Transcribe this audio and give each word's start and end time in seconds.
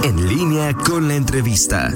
En 0.00 0.28
línea 0.28 0.74
con 0.74 1.06
la 1.06 1.14
entrevista. 1.14 1.92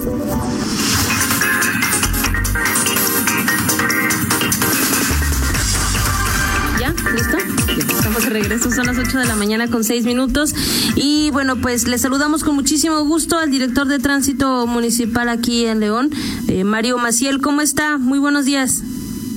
¿Ya? 6.78 6.94
¿Listo? 7.12 7.36
Estamos 7.78 8.24
de 8.24 8.30
regreso, 8.30 8.70
son 8.70 8.86
las 8.86 8.98
8 8.98 9.18
de 9.18 9.24
la 9.24 9.34
mañana 9.34 9.68
con 9.68 9.82
6 9.82 10.04
minutos. 10.04 10.54
Y 10.94 11.30
bueno, 11.32 11.56
pues 11.56 11.88
le 11.88 11.98
saludamos 11.98 12.44
con 12.44 12.54
muchísimo 12.54 13.02
gusto 13.04 13.38
al 13.38 13.50
director 13.50 13.88
de 13.88 13.98
tránsito 13.98 14.66
municipal 14.68 15.28
aquí 15.28 15.66
en 15.66 15.80
León, 15.80 16.10
eh, 16.46 16.62
Mario 16.62 16.98
Maciel. 16.98 17.40
¿Cómo 17.40 17.60
está? 17.60 17.98
Muy 17.98 18.20
buenos 18.20 18.44
días. 18.44 18.82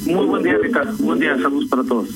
Muy 0.05 0.26
buen 0.26 0.44
día, 0.44 0.57
Ricardo. 0.62 0.96
Buen 1.00 1.20
día, 1.20 1.36
saludos 1.41 1.68
para 1.70 1.84
todos. 1.84 2.10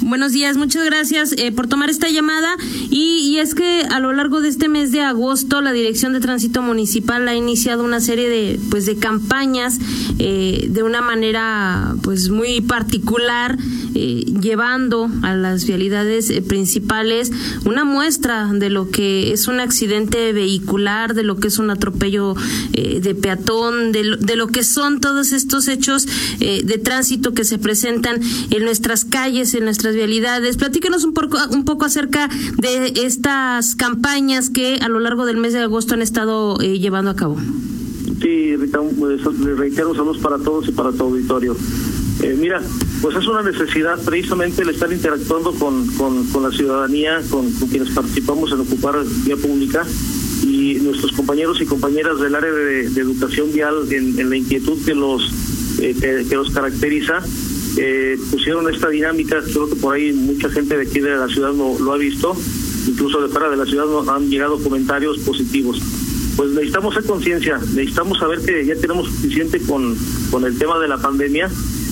Buenos 0.00 0.32
días, 0.32 0.56
muchas 0.56 0.84
gracias 0.84 1.32
eh, 1.32 1.50
por 1.50 1.66
tomar 1.66 1.90
esta 1.90 2.08
llamada. 2.08 2.54
Y, 2.88 3.18
y, 3.18 3.38
es 3.38 3.54
que 3.54 3.82
a 3.90 3.98
lo 3.98 4.12
largo 4.12 4.40
de 4.40 4.48
este 4.48 4.68
mes 4.68 4.92
de 4.92 5.00
agosto, 5.00 5.60
la 5.60 5.72
Dirección 5.72 6.12
de 6.12 6.20
Tránsito 6.20 6.62
Municipal 6.62 7.26
ha 7.26 7.34
iniciado 7.34 7.82
una 7.82 8.00
serie 8.00 8.28
de, 8.28 8.60
pues, 8.70 8.86
de 8.86 8.96
campañas 8.96 9.78
eh, 10.20 10.66
de 10.70 10.82
una 10.84 11.00
manera, 11.00 11.96
pues, 12.02 12.28
muy 12.28 12.60
particular, 12.60 13.58
eh, 13.94 14.24
llevando 14.40 15.10
a 15.22 15.34
las 15.34 15.66
vialidades 15.66 16.30
eh, 16.30 16.42
principales 16.42 17.32
una 17.64 17.84
muestra 17.84 18.46
de 18.52 18.70
lo 18.70 18.90
que 18.90 19.32
es 19.32 19.48
un 19.48 19.58
accidente 19.58 20.32
vehicular, 20.32 21.14
de 21.14 21.24
lo 21.24 21.36
que 21.36 21.48
es 21.48 21.58
un 21.58 21.70
atropello 21.70 22.36
de 22.72 23.14
peatón, 23.14 23.92
de 23.92 24.04
lo, 24.04 24.16
de 24.16 24.36
lo 24.36 24.46
que 24.46 24.62
son 24.62 25.00
todos 25.00 25.32
estos 25.32 25.68
hechos 25.68 26.06
de 26.38 26.78
tránsito 26.82 27.34
que 27.34 27.44
se 27.44 27.58
presentan 27.58 28.20
en 28.50 28.64
nuestras 28.64 29.04
calles, 29.04 29.54
en 29.54 29.64
nuestras 29.64 29.87
vialidades. 29.94 30.56
Platíquenos 30.56 31.04
un 31.04 31.14
poco, 31.14 31.84
acerca 31.84 32.28
de 32.56 32.92
estas 33.04 33.74
campañas 33.74 34.50
que 34.50 34.76
a 34.80 34.88
lo 34.88 35.00
largo 35.00 35.26
del 35.26 35.36
mes 35.36 35.52
de 35.52 35.60
agosto 35.60 35.94
han 35.94 36.02
estado 36.02 36.60
eh, 36.60 36.78
llevando 36.78 37.10
a 37.10 37.16
cabo. 37.16 37.36
Sí, 38.20 38.56
Rita, 38.56 38.80
le 39.40 39.54
reitero 39.54 39.94
saludos 39.94 40.18
para 40.18 40.38
todos 40.38 40.68
y 40.68 40.72
para 40.72 40.90
tu 40.92 41.04
auditorio. 41.04 41.56
Eh, 42.22 42.36
mira, 42.36 42.60
pues 43.00 43.16
es 43.16 43.26
una 43.28 43.42
necesidad 43.42 43.96
precisamente 44.04 44.62
el 44.62 44.70
estar 44.70 44.92
interactuando 44.92 45.52
con, 45.52 45.86
con, 45.94 46.42
la 46.42 46.50
ciudadanía, 46.50 47.20
con, 47.30 47.50
quienes 47.52 47.90
participamos 47.90 48.50
en 48.50 48.60
ocupar 48.60 49.04
vía 49.24 49.36
pública 49.36 49.86
y 50.42 50.78
nuestros 50.82 51.12
compañeros 51.12 51.60
y 51.60 51.66
compañeras 51.66 52.18
del 52.18 52.34
área 52.34 52.50
de, 52.50 52.86
educación 52.86 53.52
vial 53.52 53.86
en, 53.90 54.28
la 54.28 54.36
inquietud 54.36 54.84
que 54.84 54.94
los, 54.94 55.22
eh, 55.80 56.26
que 56.28 56.34
los 56.34 56.50
caracteriza 56.50 57.22
eh, 57.80 58.18
pusieron 58.32 58.68
esta 58.72 58.88
dinámica, 58.88 59.40
creo 59.40 59.68
que 59.68 59.76
por 59.76 59.94
ahí 59.94 60.12
mucha 60.12 60.48
gente 60.50 60.76
de 60.76 60.82
aquí 60.82 60.98
de 60.98 61.10
la 61.10 61.28
ciudad 61.28 61.54
lo, 61.54 61.78
lo 61.78 61.92
ha 61.92 61.96
visto, 61.96 62.36
incluso 62.88 63.20
de 63.20 63.28
fuera 63.28 63.48
de 63.48 63.56
la 63.56 63.66
ciudad 63.66 63.86
nos 63.86 64.08
han 64.08 64.28
llegado 64.28 64.58
comentarios 64.58 65.18
positivos. 65.18 65.80
Pues 66.36 66.50
necesitamos 66.50 66.96
hacer 66.96 67.08
conciencia, 67.08 67.58
necesitamos 67.58 68.18
saber 68.18 68.40
que 68.40 68.64
ya 68.66 68.74
tenemos 68.76 69.06
suficiente 69.08 69.60
con, 69.60 69.96
con 70.30 70.44
el 70.44 70.58
tema 70.58 70.78
de 70.80 70.88
la 70.88 70.98
pandemia 70.98 71.48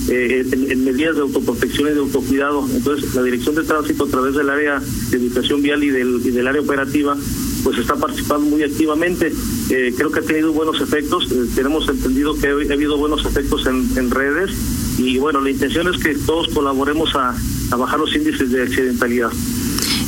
eh, 0.08 0.44
en, 0.52 0.84
medidas 0.84 1.16
de 1.16 1.22
autoprotección 1.22 1.88
y 1.88 1.94
de 1.94 2.00
autocuidado. 2.00 2.66
Entonces, 2.72 3.14
la 3.14 3.22
Dirección 3.22 3.54
de 3.54 3.62
Tránsito, 3.62 4.04
a 4.04 4.08
través 4.08 4.34
del 4.34 4.50
área 4.50 4.80
de 5.10 5.16
educación 5.16 5.62
vial 5.62 5.82
y 5.84 5.90
del, 5.90 6.20
y 6.24 6.30
del 6.30 6.46
área 6.46 6.62
operativa, 6.62 7.16
pues 7.64 7.78
está 7.78 7.96
participando 7.96 8.46
muy 8.46 8.62
activamente. 8.62 9.32
Eh, 9.70 9.92
creo 9.96 10.10
que 10.12 10.20
ha 10.20 10.22
tenido 10.22 10.52
buenos 10.52 10.80
efectos. 10.80 11.30
Eh, 11.30 11.46
tenemos 11.54 11.88
entendido 11.88 12.36
que 12.36 12.46
ha 12.46 12.72
habido 12.72 12.96
buenos 12.98 13.24
efectos 13.26 13.66
en 13.66 14.10
redes 14.10 14.52
y 14.98 15.18
bueno, 15.18 15.40
la 15.40 15.50
intención 15.50 15.92
es 15.92 16.02
que 16.02 16.14
todos 16.14 16.48
colaboremos 16.48 17.14
a, 17.14 17.34
a 17.70 17.76
bajar 17.76 17.98
los 17.98 18.14
índices 18.14 18.50
de 18.50 18.62
accidentalidad. 18.62 19.30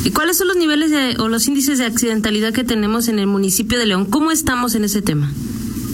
¿Y 0.03 0.11
cuáles 0.11 0.37
son 0.37 0.47
los 0.47 0.57
niveles 0.57 0.91
de, 0.91 1.15
o 1.19 1.27
los 1.27 1.47
índices 1.47 1.77
de 1.77 1.85
accidentalidad 1.85 2.53
que 2.53 2.63
tenemos 2.63 3.07
en 3.09 3.19
el 3.19 3.27
municipio 3.27 3.77
de 3.77 3.85
León? 3.85 4.05
¿Cómo 4.05 4.31
estamos 4.31 4.75
en 4.75 4.85
ese 4.85 5.01
tema? 5.01 5.29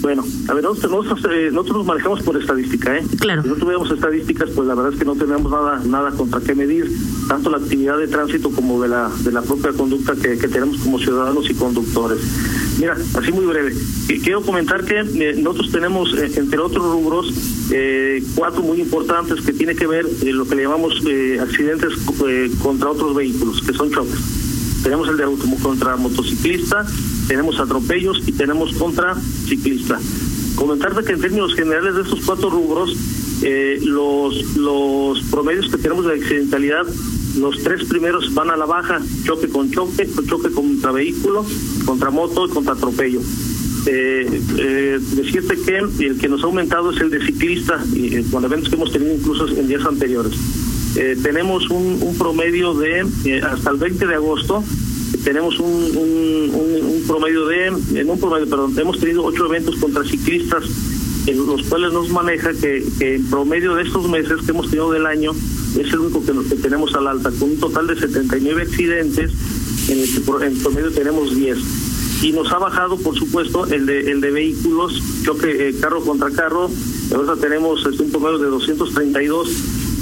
Bueno, 0.00 0.24
a 0.46 0.54
ver, 0.54 0.62
nosotros, 0.62 0.92
nosotros, 0.92 1.32
eh, 1.34 1.50
nosotros 1.50 1.78
nos 1.78 1.86
manejamos 1.86 2.22
por 2.22 2.40
estadística, 2.40 2.96
¿eh? 2.96 3.04
Claro. 3.18 3.42
Si 3.42 3.48
no 3.48 3.56
tuviéramos 3.56 3.90
estadísticas, 3.90 4.50
pues 4.54 4.68
la 4.68 4.74
verdad 4.74 4.92
es 4.92 4.98
que 4.98 5.04
no 5.04 5.16
tenemos 5.16 5.50
nada 5.50 5.82
nada 5.84 6.12
contra 6.12 6.40
qué 6.40 6.54
medir, 6.54 6.92
tanto 7.26 7.50
la 7.50 7.56
actividad 7.56 7.98
de 7.98 8.06
tránsito 8.06 8.50
como 8.50 8.80
de 8.80 8.88
la 8.88 9.10
de 9.24 9.32
la 9.32 9.42
propia 9.42 9.72
conducta 9.72 10.14
que, 10.14 10.38
que 10.38 10.48
tenemos 10.48 10.78
como 10.78 11.00
ciudadanos 11.00 11.50
y 11.50 11.54
conductores. 11.54 12.20
Mira, 12.78 12.96
así 13.14 13.32
muy 13.32 13.46
breve. 13.46 13.72
Quiero 14.22 14.42
comentar 14.42 14.84
que 14.84 14.98
eh, 14.98 15.34
nosotros 15.38 15.72
tenemos, 15.72 16.12
eh, 16.14 16.30
entre 16.36 16.58
otros 16.58 16.84
rubros, 16.84 17.32
eh, 17.70 18.22
cuatro 18.34 18.62
muy 18.62 18.80
importantes 18.80 19.40
que 19.40 19.52
tiene 19.52 19.74
que 19.74 19.86
ver 19.86 20.06
eh, 20.22 20.32
lo 20.32 20.46
que 20.46 20.56
le 20.56 20.64
llamamos 20.64 21.02
eh, 21.06 21.38
accidentes 21.40 21.92
eh, 22.28 22.50
contra 22.62 22.90
otros 22.90 23.14
vehículos, 23.14 23.62
que 23.62 23.72
son 23.72 23.90
choques. 23.90 24.18
Tenemos 24.82 25.08
el 25.08 25.16
de 25.16 25.24
contra 25.62 25.96
motociclista, 25.96 26.86
tenemos 27.26 27.58
atropellos 27.58 28.22
y 28.26 28.32
tenemos 28.32 28.72
contra 28.74 29.16
ciclista. 29.48 29.98
Comentarte 30.54 31.04
que 31.04 31.12
en 31.12 31.20
términos 31.20 31.54
generales 31.54 31.94
de 31.94 32.02
estos 32.02 32.20
cuatro 32.24 32.50
rubros, 32.50 32.94
eh, 33.42 33.80
los, 33.82 34.56
los 34.56 35.20
promedios 35.30 35.70
que 35.70 35.78
tenemos 35.78 36.06
de 36.06 36.14
accidentalidad, 36.14 36.86
los 37.36 37.62
tres 37.62 37.84
primeros 37.84 38.32
van 38.34 38.50
a 38.50 38.56
la 38.56 38.66
baja, 38.66 39.00
choque 39.24 39.48
con 39.48 39.70
choque, 39.70 40.08
choque 40.28 40.50
contra 40.50 40.92
vehículo, 40.92 41.44
contra 41.84 42.10
moto 42.10 42.46
y 42.46 42.50
contra 42.50 42.74
atropello. 42.74 43.20
Eh, 43.86 44.40
eh, 44.58 44.98
decirte 45.14 45.56
que 45.56 45.78
el 46.06 46.18
que 46.18 46.28
nos 46.28 46.42
ha 46.42 46.46
aumentado 46.46 46.90
es 46.90 47.00
el 47.00 47.10
de 47.10 47.24
ciclista, 47.24 47.82
y, 47.92 48.22
con 48.24 48.44
eventos 48.44 48.68
que 48.68 48.76
hemos 48.76 48.92
tenido 48.92 49.14
incluso 49.14 49.46
en 49.48 49.68
días 49.68 49.84
anteriores. 49.84 50.32
Eh, 50.96 51.16
tenemos 51.22 51.68
un, 51.68 52.14
promedio 52.18 52.72
de, 52.72 53.04
eh, 53.26 53.42
hasta 53.42 53.70
el 53.70 53.76
20 53.76 54.06
de 54.06 54.14
agosto, 54.14 54.64
tenemos 55.24 55.58
un, 55.60 57.04
promedio 57.06 57.46
de, 57.46 57.66
en 57.66 58.10
un 58.10 58.18
promedio, 58.18 58.48
perdón, 58.48 58.74
hemos 58.78 58.98
tenido 58.98 59.24
ocho 59.24 59.46
eventos 59.46 59.76
contra 59.76 60.04
ciclistas, 60.04 60.64
en 61.26 61.46
los 61.46 61.62
cuales 61.64 61.92
nos 61.92 62.08
maneja 62.08 62.52
que, 62.52 62.82
que 62.98 63.16
en 63.16 63.26
promedio 63.26 63.74
de 63.74 63.82
estos 63.82 64.08
meses 64.08 64.40
que 64.44 64.52
hemos 64.52 64.66
tenido 64.70 64.90
del 64.90 65.04
año, 65.04 65.32
es 65.80 65.92
el 65.92 66.00
único 66.00 66.24
que, 66.24 66.32
que 66.48 66.56
tenemos 66.56 66.94
al 66.94 67.06
alta, 67.06 67.30
con 67.30 67.50
un 67.50 67.60
total 67.60 67.86
de 67.86 67.96
79 67.96 68.62
accidentes, 68.62 69.32
en 69.88 69.98
el 70.00 70.04
que 70.04 70.46
en 70.46 70.58
promedio 70.58 70.90
tenemos 70.90 71.34
10 71.34 71.58
y 72.22 72.32
nos 72.32 72.50
ha 72.52 72.58
bajado 72.58 72.96
por 72.96 73.16
supuesto 73.16 73.66
el 73.66 73.86
de 73.86 74.10
el 74.10 74.20
de 74.20 74.30
vehículos 74.30 75.00
choque 75.24 75.68
eh, 75.68 75.74
carro 75.80 76.02
contra 76.02 76.30
carro. 76.30 76.70
Ahora 77.14 77.36
tenemos 77.36 77.84
este, 77.86 78.02
un 78.02 78.10
promedio 78.10 78.38
de 78.38 78.46
232 78.48 79.48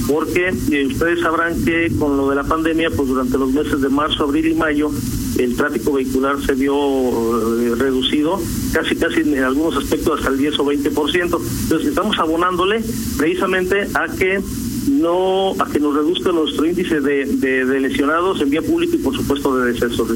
porque 0.06 0.54
eh, 0.70 0.86
ustedes 0.86 1.20
sabrán 1.20 1.64
que 1.64 1.90
con 1.98 2.16
lo 2.16 2.28
de 2.30 2.36
la 2.36 2.44
pandemia 2.44 2.90
pues 2.90 3.08
durante 3.08 3.38
los 3.38 3.52
meses 3.52 3.80
de 3.80 3.88
marzo 3.88 4.24
abril 4.24 4.46
y 4.46 4.54
mayo 4.54 4.90
el 5.38 5.56
tráfico 5.56 5.92
vehicular 5.92 6.36
se 6.44 6.54
vio 6.54 6.74
eh, 6.74 7.74
reducido 7.76 8.40
casi 8.72 8.94
casi 8.96 9.20
en 9.20 9.42
algunos 9.42 9.76
aspectos 9.76 10.18
hasta 10.18 10.30
el 10.30 10.38
10 10.38 10.58
o 10.60 10.64
20 10.64 10.90
por 10.92 11.10
ciento. 11.10 11.40
Entonces 11.62 11.88
estamos 11.88 12.18
abonándole 12.18 12.82
precisamente 13.16 13.88
a 13.94 14.08
que 14.08 14.40
no 14.88 15.52
a 15.58 15.70
que 15.70 15.80
nos 15.80 15.94
reduzca 15.94 16.32
nuestro 16.32 16.66
índice 16.66 17.00
de, 17.00 17.26
de, 17.26 17.64
de 17.64 17.80
lesionados 17.80 18.40
en 18.40 18.50
vía 18.50 18.62
pública 18.62 18.96
y 18.96 18.98
por 18.98 19.16
supuesto 19.16 19.56
de 19.56 19.72
decesos 19.72 20.10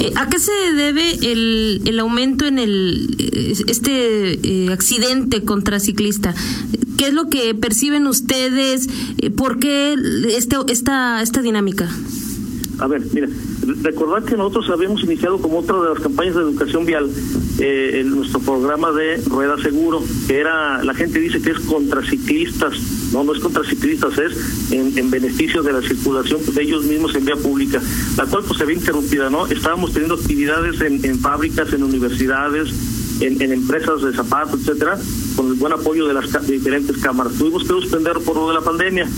eh, 0.00 0.12
¿A 0.14 0.28
qué 0.28 0.38
se 0.38 0.52
debe 0.74 1.14
el, 1.32 1.82
el 1.84 1.98
aumento 1.98 2.44
en 2.44 2.58
el 2.58 3.16
este 3.66 4.34
eh, 4.34 4.72
accidente 4.72 5.42
contra 5.44 5.80
ciclista? 5.80 6.34
¿Qué 6.96 7.08
es 7.08 7.14
lo 7.14 7.28
que 7.28 7.54
perciben 7.54 8.06
ustedes? 8.06 8.88
Eh, 9.18 9.30
¿Por 9.30 9.58
qué 9.58 9.96
este, 10.36 10.56
esta, 10.68 11.20
esta 11.20 11.42
dinámica? 11.42 11.90
A 12.78 12.86
ver, 12.86 13.02
mira, 13.12 13.28
recordar 13.82 14.22
que 14.22 14.36
nosotros 14.36 14.70
habíamos 14.70 15.02
iniciado 15.02 15.38
como 15.38 15.58
otra 15.58 15.80
de 15.80 15.88
las 15.90 16.00
campañas 16.00 16.36
de 16.36 16.42
educación 16.42 16.86
vial 16.86 17.10
eh, 17.58 18.00
en 18.00 18.10
nuestro 18.10 18.40
programa 18.40 18.92
de 18.92 19.16
Rueda 19.26 19.56
Seguro, 19.60 20.02
que 20.26 20.38
era, 20.38 20.82
la 20.84 20.94
gente 20.94 21.18
dice 21.18 21.40
que 21.40 21.50
es 21.50 21.58
contra 21.60 22.02
ciclistas, 22.08 22.74
no, 23.12 23.24
no 23.24 23.34
es 23.34 23.40
contra 23.40 23.64
ciclistas, 23.64 24.16
es 24.18 24.72
en, 24.72 24.96
en 24.96 25.10
beneficio 25.10 25.62
de 25.62 25.72
la 25.72 25.82
circulación 25.82 26.40
de 26.54 26.62
ellos 26.62 26.84
mismos 26.84 27.14
en 27.16 27.24
vía 27.24 27.36
pública, 27.36 27.80
la 28.16 28.26
cual 28.26 28.44
pues 28.46 28.58
se 28.58 28.64
ve 28.64 28.74
interrumpida, 28.74 29.28
¿no? 29.28 29.46
Estábamos 29.46 29.92
teniendo 29.92 30.14
actividades 30.14 30.80
en, 30.80 31.04
en 31.04 31.18
fábricas, 31.18 31.72
en 31.72 31.82
universidades, 31.82 32.68
en, 33.20 33.42
en, 33.42 33.52
empresas 33.52 34.02
de 34.02 34.12
zapatos, 34.12 34.60
etcétera, 34.60 34.96
con 35.34 35.48
el 35.48 35.54
buen 35.54 35.72
apoyo 35.72 36.06
de 36.06 36.14
las 36.14 36.46
diferentes 36.46 36.96
cámaras. 36.98 37.32
Tuvimos 37.34 37.62
que 37.62 37.68
suspender 37.70 38.14
por 38.24 38.36
lo 38.36 38.48
de 38.48 38.54
la 38.54 38.60
pandemia 38.60 39.08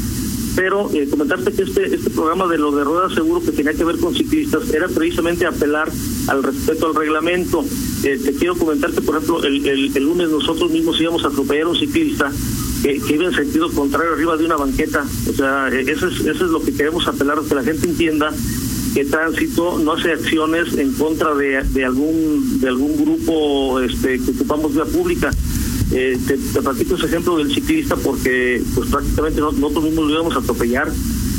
pero 0.57 0.91
eh, 0.93 1.09
comentarte 1.09 1.53
que 1.53 1.63
este 1.63 1.95
este 1.95 2.11
programa 2.11 2.47
de 2.47 2.59
lo 2.59 2.73
de 2.73 2.85
rueda 2.85 3.09
seguro 3.15 3.41
que 3.41 3.53
tenía 3.53 3.73
que 3.73 3.85
ver 3.85 3.99
con 3.99 4.15
ciclistas 4.15 4.69
era 4.75 4.89
precisamente 4.89 5.47
apelar 5.47 5.89
al 6.29 6.43
respeto 6.43 6.89
al 6.89 6.95
reglamento. 6.95 7.65
Eh, 8.03 8.19
te 8.25 8.33
quiero 8.33 8.57
comentar 8.57 8.91
que, 8.93 9.03
por 9.03 9.17
ejemplo, 9.17 9.45
el, 9.45 9.67
el, 9.67 10.05
lunes 10.05 10.31
nosotros 10.31 10.71
mismos 10.71 10.99
íbamos 11.01 11.23
a 11.25 11.29
atropellar 11.29 11.67
a 11.67 11.69
un 11.69 11.77
ciclista 11.77 12.33
que, 12.83 13.01
iba 13.09 13.27
en 13.27 13.35
sentido 13.35 13.71
contrario 13.73 14.15
arriba 14.15 14.37
de 14.37 14.47
una 14.47 14.57
banqueta. 14.57 15.05
O 15.29 15.33
sea, 15.35 15.69
eh, 15.69 15.85
eso, 15.87 16.09
es, 16.09 16.21
eso 16.21 16.45
es 16.45 16.51
lo 16.51 16.63
que 16.63 16.73
queremos 16.73 17.07
apelar, 17.07 17.39
que 17.47 17.55
la 17.55 17.63
gente 17.63 17.87
entienda 17.87 18.33
que 18.95 19.05
tránsito 19.05 19.79
no 19.79 19.93
hace 19.93 20.13
acciones 20.13 20.75
en 20.77 20.93
contra 20.93 21.35
de, 21.35 21.63
de 21.63 21.85
algún 21.85 22.61
de 22.61 22.69
algún 22.69 22.97
grupo 22.97 23.81
este, 23.81 24.19
que 24.19 24.33
ocupamos 24.33 24.75
vía 24.75 24.85
pública 24.85 25.31
eh, 25.93 26.19
te, 26.27 26.37
te 26.37 26.95
ese 26.95 27.07
ejemplo 27.07 27.39
del 27.39 27.55
ciclista 27.55 27.95
porque 27.95 28.61
pues 28.75 28.91
prácticamente 28.91 29.41
nosotros 29.41 29.85
mismos 29.85 30.07
lo 30.07 30.13
íbamos 30.13 30.35
a 30.35 30.41
atropellar 30.41 30.89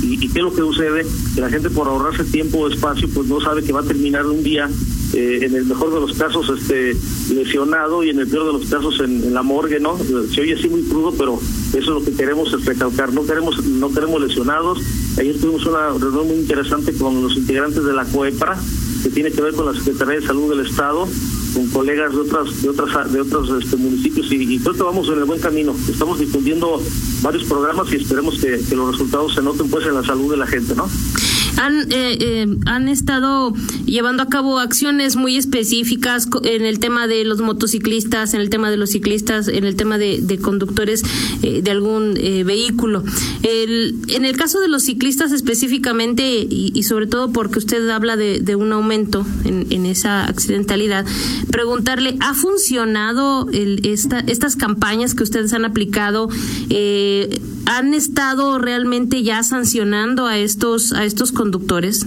y, 0.02 0.14
y, 0.26 0.30
qué 0.30 0.40
es 0.40 0.44
lo 0.46 0.54
que 0.54 0.62
sucede 0.62 1.06
que 1.36 1.42
la 1.42 1.50
gente 1.50 1.70
por 1.70 1.88
ahorrarse 1.88 2.24
tiempo 2.24 2.60
o 2.60 2.70
espacio 2.70 3.10
pues 3.14 3.28
no 3.28 3.42
sabe 3.42 3.64
que 3.64 3.74
va 3.74 3.82
a 3.82 3.86
terminar 3.86 4.26
un 4.26 4.44
día 4.44 4.70
eh, 5.14 5.40
en 5.44 5.56
el 5.56 5.66
mejor 5.66 5.94
de 5.94 6.00
los 6.00 6.14
casos 6.14 6.48
este 6.58 6.96
lesionado 7.34 8.04
y 8.04 8.10
en 8.10 8.20
el 8.20 8.28
peor 8.28 8.48
de 8.48 8.54
los 8.54 8.70
casos 8.70 9.00
en, 9.02 9.34
la 9.34 9.44
morgue, 9.44 9.80
¿no? 9.80 9.98
Se 10.34 10.42
oye 10.42 10.54
así 10.54 10.70
muy 10.70 10.84
crudo, 10.84 11.14
pero 11.18 11.40
eso 11.70 11.80
es 11.80 11.88
lo 11.88 12.04
que 12.04 12.14
queremos 12.14 12.52
recalcar. 12.64 13.14
No 13.14 13.26
queremos 13.26 13.64
no 13.66 13.92
queremos 13.92 14.22
lesionados. 14.22 14.80
Ayer 15.18 15.38
tuvimos 15.40 15.66
una 15.66 15.90
reunión 15.90 16.28
muy 16.28 16.38
interesante 16.38 16.94
con 16.94 17.22
los 17.22 17.36
integrantes 17.36 17.84
de 17.84 17.94
la 17.94 18.06
COEPRA, 18.06 18.58
que 19.04 19.10
tiene 19.10 19.32
que 19.32 19.42
ver 19.42 19.54
con 19.54 19.66
la 19.66 19.74
Secretaría 19.74 20.22
de 20.22 20.26
Salud 20.26 20.56
del 20.56 20.66
Estado, 20.66 21.06
con 21.54 21.68
colegas 21.68 22.14
de 22.14 22.20
otras 22.20 22.62
de 22.62 22.70
otras 22.70 23.12
de 23.12 23.22
otros 23.22 23.64
este, 23.64 23.76
municipios 23.76 24.32
y, 24.32 24.60
creo 24.60 24.74
que 24.74 24.84
vamos 24.84 25.10
en 25.10 25.20
el 25.20 25.26
buen 25.26 25.42
camino. 25.42 25.76
Estamos 25.90 26.20
difundiendo 26.20 26.82
varios 27.22 27.44
programas 27.44 27.92
y 27.92 27.98
esperemos 27.98 28.40
que, 28.40 28.62
que 28.70 28.76
los 28.76 28.92
resultados 28.92 29.34
se 29.34 29.42
noten 29.42 29.70
pues 29.70 29.86
en 29.86 29.96
la 29.96 30.04
salud 30.04 30.32
de 30.32 30.38
la 30.38 30.48
gente, 30.48 30.74
¿no? 30.74 30.88
Han, 31.58 31.92
eh, 31.92 32.18
eh, 32.20 32.48
han 32.66 32.88
estado 32.88 33.54
llevando 33.86 34.24
a 34.24 34.28
cabo 34.28 34.60
acciones 34.60 35.16
muy 35.16 35.38
específicas 35.38 36.28
en 36.44 36.66
el 36.66 36.80
tema 36.80 37.08
de 37.08 37.24
los 37.26 37.42
motociclistas, 37.42 38.34
en 38.34 38.42
el 38.42 38.50
tema 38.50 38.72
de 38.72 38.78
los 38.78 38.92
ciclistas, 38.92 39.48
en 39.48 39.66
el 39.66 39.76
tema 39.76 39.98
de, 39.98 40.40
conductores 40.42 41.04
eh, 41.44 41.62
de 41.62 41.72
algún 41.72 42.14
vehículo. 42.14 43.04
El, 43.44 43.96
en 44.08 44.26
el 44.26 44.38
caso 44.38 44.60
de 44.60 44.68
los 44.68 44.84
ciclistas 44.84 45.32
específicamente, 45.32 46.48
y, 46.50 46.84
sobre 46.84 47.08
todo 47.08 47.32
porque 47.32 47.60
usted 47.60 47.88
habla 47.90 48.18
de, 48.18 48.56
un 48.56 48.74
aumento 48.74 49.26
en, 49.46 49.68
en, 49.70 49.86
esa 49.86 50.26
accidentalidad, 50.26 51.06
preguntarle, 51.52 52.18
¿ha 52.20 52.34
funcionado 52.34 53.48
el, 53.52 53.86
esta, 53.86 54.20
estas 54.20 54.56
campañas 54.56 55.14
que 55.14 55.24
ustedes 55.24 55.54
han 55.54 55.66
aplicado? 55.66 56.30
¿Han 57.66 57.94
estado 57.94 58.58
realmente 58.60 59.24
ya 59.24 59.44
sancionando 59.44 60.26
a 60.26 60.38
estos, 60.38 60.92
a 60.92 61.06
estos 61.06 61.32
conductores? 61.32 62.06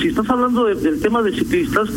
Si 0.00 0.08
estás 0.08 0.28
hablando 0.28 0.64
del 0.64 1.00
tema 1.00 1.22
de 1.22 1.32
ciclistas, 1.32 1.88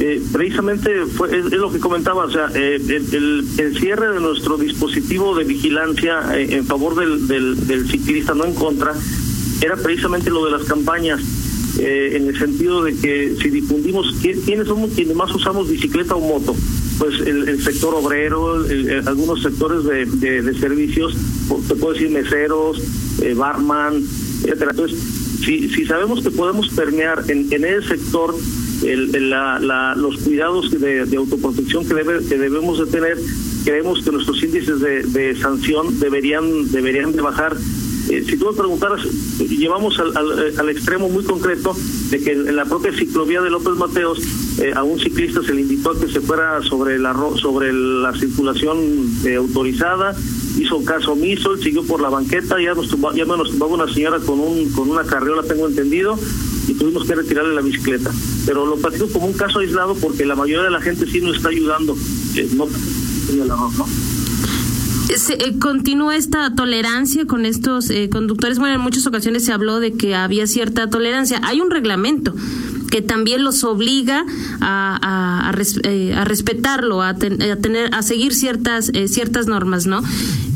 eh, 0.00 0.22
precisamente 0.32 1.06
fue, 1.06 1.36
es, 1.36 1.50
lo 1.50 1.72
que 1.72 1.80
comentaba, 1.80 2.24
o 2.24 2.30
sea, 2.30 2.48
eh, 2.54 2.76
el, 2.78 3.76
cierre 3.80 4.12
de 4.12 4.20
nuestro 4.20 4.56
dispositivo 4.56 5.36
de 5.36 5.42
vigilancia 5.42 6.38
eh, 6.38 6.54
en 6.54 6.64
favor 6.66 6.94
del, 6.94 7.26
del, 7.66 7.88
ciclista, 7.88 8.32
no 8.32 8.44
en 8.44 8.54
contra, 8.54 8.94
era 9.60 9.76
precisamente 9.76 10.30
lo 10.30 10.44
de 10.44 10.52
las 10.52 10.64
campañas. 10.64 11.20
en 11.80 12.26
el 12.26 12.36
sentido 12.36 12.82
de 12.82 12.96
que 12.96 13.36
si 13.40 13.50
difundimos 13.50 14.12
quiénes 14.20 14.66
somos 14.66 14.90
quienes 14.94 15.14
más 15.14 15.32
usamos 15.32 15.68
bicicleta 15.68 16.16
o 16.16 16.20
moto, 16.20 16.54
pues 16.98 17.20
el, 17.20 17.62
sector 17.62 17.94
obrero, 17.94 18.64
algunos 19.06 19.42
sectores 19.42 19.84
de, 19.84 20.42
de, 20.42 20.54
servicios, 20.54 21.14
te 21.68 21.74
puedo 21.74 21.92
decir 21.92 22.10
meseros, 22.10 22.80
barman, 23.36 24.02
etcétera. 24.44 24.70
Entonces, 24.70 24.98
si, 25.44 25.68
si 25.68 25.84
sabemos 25.86 26.22
que 26.22 26.30
podemos 26.30 26.68
permear 26.70 27.24
en, 27.28 27.52
en 27.52 27.64
ese 27.64 27.88
sector 27.88 28.34
el, 28.84 29.30
la, 29.30 29.58
la, 29.58 29.94
los 29.96 30.18
cuidados 30.18 30.70
de, 30.70 31.04
de 31.04 31.16
autoprotección 31.16 31.86
que, 31.86 31.94
debe, 31.94 32.24
que 32.26 32.38
debemos 32.38 32.78
de 32.78 32.86
tener, 32.86 33.18
creemos 33.64 34.02
que 34.02 34.10
nuestros 34.12 34.42
índices 34.42 34.80
de, 34.80 35.36
sanción 35.36 35.98
deberían, 35.98 36.70
deberían 36.70 37.12
de 37.12 37.22
bajar. 37.22 37.56
Eh, 38.08 38.24
si 38.26 38.36
tú 38.38 38.46
me 38.46 38.56
preguntaras, 38.56 39.02
llevamos 39.38 39.98
al, 39.98 40.16
al, 40.16 40.68
extremo 40.70 41.08
muy 41.10 41.24
concreto 41.24 41.76
de 42.10 42.20
que 42.20 42.32
en 42.32 42.56
la 42.56 42.64
propia 42.64 42.92
ciclovía 42.92 43.42
de 43.42 43.50
López 43.50 43.74
Mateos 43.74 44.18
eh, 44.60 44.72
a 44.74 44.82
un 44.82 44.98
ciclista 44.98 45.42
se 45.42 45.52
le 45.52 45.60
invitó 45.60 45.90
a 45.90 46.00
que 46.00 46.08
se 46.08 46.20
fuera 46.20 46.62
sobre 46.62 46.98
la 46.98 47.14
sobre 47.36 47.70
la 47.72 48.14
circulación 48.14 48.78
eh, 49.26 49.34
autorizada 49.34 50.16
hizo 50.58 50.84
caso 50.84 51.12
omiso, 51.12 51.56
siguió 51.56 51.82
por 51.84 52.00
la 52.00 52.08
banqueta, 52.08 52.60
ya 52.60 52.74
nos 52.74 52.90
ya 53.14 53.24
nos 53.24 53.50
tumbaba 53.50 53.74
una 53.74 53.92
señora 53.92 54.18
con 54.20 54.40
un 54.40 54.70
con 54.72 54.90
una 54.90 55.04
carriola, 55.04 55.42
tengo 55.42 55.66
entendido, 55.68 56.18
y 56.66 56.74
tuvimos 56.74 57.06
que 57.06 57.14
retirarle 57.14 57.54
la 57.54 57.62
bicicleta. 57.62 58.10
Pero 58.46 58.66
lo 58.66 58.76
platico 58.76 59.08
como 59.08 59.26
un 59.26 59.32
caso 59.32 59.60
aislado 59.60 59.94
porque 59.94 60.26
la 60.26 60.34
mayoría 60.34 60.64
de 60.64 60.70
la 60.70 60.80
gente 60.80 61.06
sí 61.06 61.20
nos 61.20 61.36
está 61.36 61.48
ayudando. 61.48 61.96
Eh, 62.34 62.48
no, 62.54 62.66
¿no? 63.46 63.86
Continúa 65.60 66.16
esta 66.16 66.54
tolerancia 66.54 67.26
con 67.26 67.46
estos 67.46 67.88
eh, 67.90 68.10
conductores. 68.10 68.58
Bueno, 68.58 68.74
en 68.74 68.80
muchas 68.80 69.06
ocasiones 69.06 69.44
se 69.44 69.52
habló 69.52 69.80
de 69.80 69.92
que 69.92 70.14
había 70.14 70.46
cierta 70.46 70.90
tolerancia. 70.90 71.40
Hay 71.44 71.60
un 71.60 71.70
reglamento 71.70 72.34
que 72.90 73.02
también 73.02 73.44
los 73.44 73.64
obliga 73.64 74.24
a, 74.60 74.98
a, 75.02 75.48
a, 75.50 76.24
respetarlo, 76.24 77.02
a, 77.02 77.14
tener, 77.14 77.94
a 77.94 78.02
seguir 78.02 78.34
ciertas, 78.34 78.90
ciertas 79.06 79.46
normas, 79.46 79.86
¿no? 79.86 80.02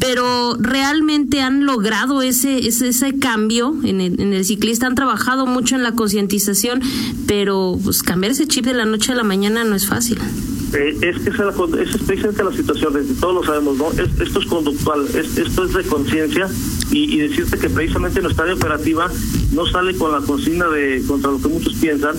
pero 0.02 0.56
realmente 0.58 1.40
han 1.40 1.64
logrado 1.64 2.22
ese, 2.22 2.66
ese, 2.66 2.88
ese 2.88 3.20
cambio 3.20 3.76
en 3.84 4.00
el, 4.00 4.20
en 4.20 4.32
el, 4.32 4.44
ciclista, 4.44 4.88
han 4.88 4.96
trabajado 4.96 5.46
mucho 5.46 5.76
en 5.76 5.84
la 5.84 5.92
concientización, 5.92 6.80
pero 7.28 7.78
pues 7.84 8.02
cambiar 8.02 8.32
ese 8.32 8.48
chip 8.48 8.64
de 8.64 8.74
la 8.74 8.84
noche 8.84 9.12
a 9.12 9.14
la 9.14 9.22
mañana 9.22 9.62
no 9.62 9.76
es 9.76 9.86
fácil. 9.86 10.18
Eh, 10.74 10.98
es 11.02 11.20
que 11.20 11.30
esa 11.30 11.50
es, 11.50 11.96
precisamente 11.98 12.42
la 12.42 12.52
situación, 12.52 12.94
todos 13.20 13.34
lo 13.34 13.44
sabemos, 13.44 13.76
¿no? 13.76 13.92
esto 13.92 14.40
es 14.40 14.46
conductual, 14.46 15.06
esto 15.14 15.64
es 15.64 15.72
de 15.72 15.84
conciencia 15.84 16.48
y, 16.92 17.18
decirte 17.18 17.58
que 17.58 17.70
precisamente 17.70 18.20
nuestra 18.20 18.44
área 18.44 18.56
operativa 18.56 19.10
no 19.52 19.66
sale 19.66 19.96
con 19.96 20.12
la 20.12 20.20
consigna 20.20 20.68
de, 20.68 21.02
contra 21.06 21.30
lo 21.30 21.40
que 21.40 21.48
muchos 21.48 21.74
piensan, 21.74 22.16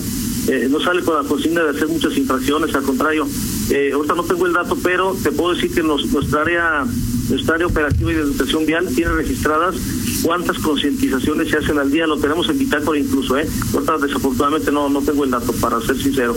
eh, 0.48 0.68
no 0.70 0.80
sale 0.80 1.02
con 1.02 1.22
la 1.22 1.28
consigna 1.28 1.62
de 1.62 1.70
hacer 1.70 1.88
muchas 1.88 2.16
infracciones, 2.16 2.74
al 2.74 2.82
contrario, 2.82 3.26
eh, 3.70 3.92
ahorita 3.94 4.14
no 4.14 4.24
tengo 4.24 4.46
el 4.46 4.52
dato, 4.52 4.76
pero 4.82 5.16
te 5.22 5.32
puedo 5.32 5.54
decir 5.54 5.72
que 5.72 5.82
nuestra 5.82 6.42
área 6.42 6.84
nuestra 7.30 7.54
área 7.54 7.66
operativa 7.66 8.12
y 8.12 8.14
de 8.14 8.20
educación 8.20 8.66
vial 8.66 8.86
tiene 8.94 9.12
registradas 9.12 9.76
cuántas 10.22 10.58
concientizaciones 10.58 11.48
se 11.48 11.56
hacen 11.56 11.78
al 11.78 11.90
día, 11.90 12.06
lo 12.06 12.18
tenemos 12.18 12.48
en 12.50 12.58
bitácora 12.58 12.98
incluso, 12.98 13.38
¿eh? 13.38 13.46
Ahorita 13.72 13.98
desafortunadamente 13.98 14.70
no, 14.70 14.88
no 14.88 15.00
tengo 15.00 15.24
el 15.24 15.30
dato, 15.30 15.52
para 15.54 15.80
ser 15.80 15.96
sincero. 15.96 16.36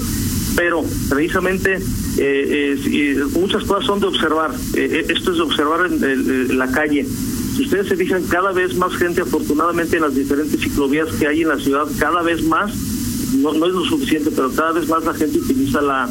Pero 0.55 0.83
precisamente 1.09 1.77
eh, 2.17 2.75
eh, 2.83 3.23
muchas 3.33 3.63
cosas 3.63 3.85
son 3.85 3.99
de 3.99 4.07
observar. 4.07 4.51
Eh, 4.73 5.05
esto 5.09 5.31
es 5.31 5.37
de 5.37 5.43
observar 5.43 5.85
en, 5.85 6.57
la 6.57 6.71
calle. 6.71 7.05
Si 7.57 7.63
ustedes 7.63 7.87
se 7.87 7.97
fijan, 7.97 8.23
cada 8.27 8.51
vez 8.51 8.75
más 8.75 8.93
gente, 8.93 9.21
afortunadamente, 9.21 9.97
en 9.97 10.03
las 10.03 10.15
diferentes 10.15 10.61
ciclovías 10.61 11.09
que 11.15 11.27
hay 11.27 11.41
en 11.41 11.49
la 11.49 11.57
ciudad, 11.57 11.87
cada 11.99 12.21
vez 12.21 12.43
más, 12.43 12.71
no, 13.33 13.51
no 13.51 13.65
es 13.65 13.73
lo 13.73 13.83
suficiente, 13.83 14.29
pero 14.29 14.51
cada 14.51 14.73
vez 14.73 14.87
más 14.87 15.03
la 15.03 15.13
gente 15.15 15.39
utiliza 15.39 15.81
la, 15.81 16.07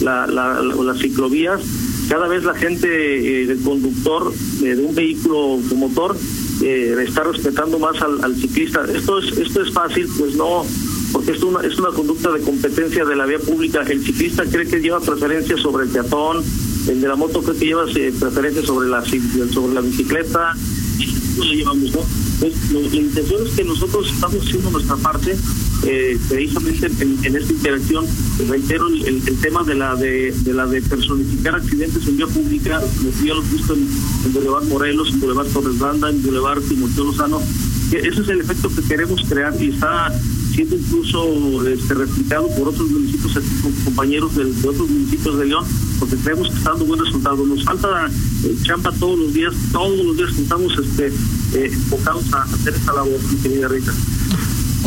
la, 0.00 0.26
la, 0.26 0.62
las 0.62 0.98
ciclovías 0.98 1.60
cada 2.08 2.28
vez 2.28 2.44
la 2.44 2.54
gente, 2.54 2.88
eh, 2.88 3.50
el 3.50 3.60
conductor 3.62 4.32
eh, 4.62 4.76
de 4.76 4.82
un 4.82 4.94
vehículo 4.94 5.58
con 5.68 5.78
motor, 5.78 6.16
eh, 6.62 6.96
está 7.06 7.24
respetando 7.24 7.78
más 7.78 8.00
al, 8.00 8.36
ciclista. 8.36 8.84
Esto 8.94 9.18
es, 9.18 9.36
esto 9.36 9.62
es 9.62 9.72
fácil, 9.72 10.08
pues 10.16 10.36
no, 10.36 10.64
porque 11.12 11.32
es 11.32 11.42
una, 11.42 11.60
es 11.66 11.76
una 11.78 11.88
conducta 11.88 12.30
de 12.30 12.40
competencia 12.42 13.04
de 13.04 13.16
la 13.16 13.26
vía 13.26 13.40
pública. 13.40 13.82
El 13.82 14.04
ciclista 14.04 14.44
cree 14.44 14.68
que 14.68 14.78
lleva 14.78 15.00
preferencia 15.00 15.56
sobre 15.56 15.86
el 15.86 15.90
peatón, 15.90 16.44
el 16.88 17.00
de 17.00 17.08
la 17.08 17.16
moto 17.16 17.42
cree 17.42 17.58
que 17.58 17.66
lleva 17.66 17.86
preferencia 17.86 18.62
sobre 18.62 18.88
la, 18.88 19.04
sobre 19.04 19.74
la 19.74 19.80
bicicleta, 19.80 20.54
y 20.98 21.64
lo. 21.64 21.74
Pues, 22.40 22.52
la 22.72 22.96
intención 22.96 23.46
es 23.46 23.54
que 23.54 23.64
nosotros 23.64 24.10
estamos 24.12 24.44
haciendo 24.46 24.70
nuestra 24.70 24.96
parte 24.96 25.36
eh, 25.84 26.18
precisamente 26.28 26.86
en, 26.86 27.36
esta 27.36 27.52
interacción 27.52 28.06
reitero 28.48 28.88
el, 28.88 29.22
tema 29.40 29.62
de 29.64 29.74
la 29.74 29.94
de, 29.94 30.34
la 30.52 30.66
de 30.66 30.82
personificar 30.82 31.54
accidentes 31.54 32.06
en 32.06 32.16
vía 32.16 32.26
pública 32.26 32.82
los 33.02 33.24
ya 33.24 33.34
los 33.34 33.50
visto 33.50 33.74
en, 33.74 33.88
en 34.26 34.32
Boulevard 34.32 34.64
Morelos 34.64 35.10
en 35.12 35.20
Boulevard 35.20 35.46
Torres 35.48 35.78
Banda 35.78 36.10
en 36.10 36.22
Boulevard 36.22 36.60
Timoteo 36.62 37.04
Lozano 37.04 37.40
ese 37.92 38.20
es 38.20 38.28
el 38.28 38.40
efecto 38.40 38.68
que 38.68 38.82
queremos 38.82 39.22
crear 39.28 39.54
y 39.62 39.68
está 39.68 40.12
siendo 40.52 40.74
incluso 40.74 41.68
este, 41.68 41.94
replicado 41.94 42.48
por 42.56 42.68
otros 42.68 42.88
municipios, 42.90 43.38
compañeros 43.84 44.34
de, 44.34 44.44
otros 44.66 44.88
municipios 44.88 45.38
de 45.38 45.46
León, 45.46 45.64
porque 46.00 46.16
creemos 46.16 46.48
que 46.48 46.54
está 46.56 46.70
dando 46.70 46.86
buen 46.86 47.04
resultado. 47.04 47.46
Nos 47.46 47.62
falta 47.62 48.10
eh, 48.46 48.56
champa 48.62 48.92
todos 48.92 49.18
los 49.18 49.34
días, 49.34 49.54
todos 49.72 50.04
los 50.04 50.16
días 50.16 50.30
estamos 50.38 50.72
este, 50.78 51.08
eh, 51.08 51.70
enfocados 51.72 52.32
a 52.32 52.42
hacer 52.42 52.74
esta 52.74 52.92
labor, 52.92 53.20
mi 53.30 53.36
querida 53.38 53.68
Rita. 53.68 53.92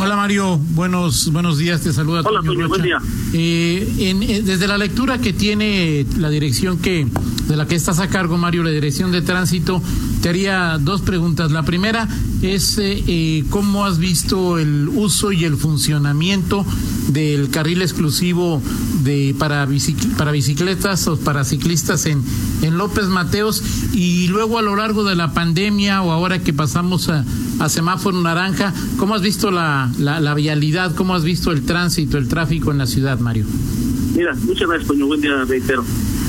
Hola 0.02 0.16
Mario, 0.16 0.58
buenos 0.58 1.30
buenos 1.34 1.58
días, 1.58 1.82
te 1.82 1.92
saluda. 1.92 2.22
Hola 2.22 2.42
Toño, 2.42 2.70
buen 2.70 2.82
día. 2.82 3.00
Eh, 3.34 3.86
eh, 4.00 4.42
desde 4.46 4.66
la 4.66 4.78
lectura 4.78 5.18
que 5.18 5.34
tiene 5.34 6.06
la 6.18 6.30
dirección 6.30 6.78
que 6.78 7.06
de 7.48 7.58
la 7.58 7.68
que 7.68 7.76
estás 7.76 8.00
a 8.00 8.08
cargo 8.08 8.38
Mario, 8.38 8.64
la 8.64 8.70
dirección 8.70 9.12
de 9.12 9.22
tránsito, 9.22 9.82
te 10.22 10.30
haría 10.30 10.78
dos 10.80 11.02
preguntas. 11.02 11.52
La 11.52 11.64
primera 11.64 12.08
es 12.42 12.78
eh, 12.82 13.44
cómo 13.50 13.86
has 13.86 13.98
visto 13.98 14.58
el 14.58 14.88
uso 14.90 15.32
y 15.32 15.46
el 15.46 15.58
funcionamiento 15.58 16.66
del 17.10 17.50
carril 17.50 17.82
exclusivo 17.82 18.62
de 19.04 19.36
para 19.38 19.68
para 20.18 20.32
bicicletas 20.32 21.08
o 21.08 21.18
para 21.18 21.44
ciclistas 21.44 22.06
en 22.06 22.24
en 22.62 22.78
López 22.78 23.06
Mateos 23.06 23.64
y 23.94 24.28
luego 24.28 24.58
a 24.58 24.62
lo 24.62 24.76
largo 24.76 25.04
de 25.04 25.16
la 25.16 25.34
pandemia 25.34 26.02
o 26.02 26.12
ahora 26.12 26.40
que 26.40 26.54
pasamos 26.54 27.10
a 27.10 27.26
a 27.60 27.70
semáforo 27.70 28.20
naranja. 28.22 28.74
¿Cómo 28.98 29.16
has 29.16 29.22
visto 29.22 29.52
la, 29.52 29.92
la, 29.98 30.34
vialidad? 30.34 30.96
¿Cómo 30.96 31.14
has 31.14 31.24
visto 31.24 31.52
el 31.52 31.64
tránsito, 31.64 32.18
el 32.18 32.28
tráfico 32.28 32.72
en 32.72 32.78
la 32.78 32.88
ciudad, 32.88 33.20
Mario? 33.20 33.46
Mira, 34.16 34.34
muchas 34.44 34.68
gracias. 34.68 34.98
Buen 34.98 35.22
día, 35.22 35.44
reitero. 35.46 35.84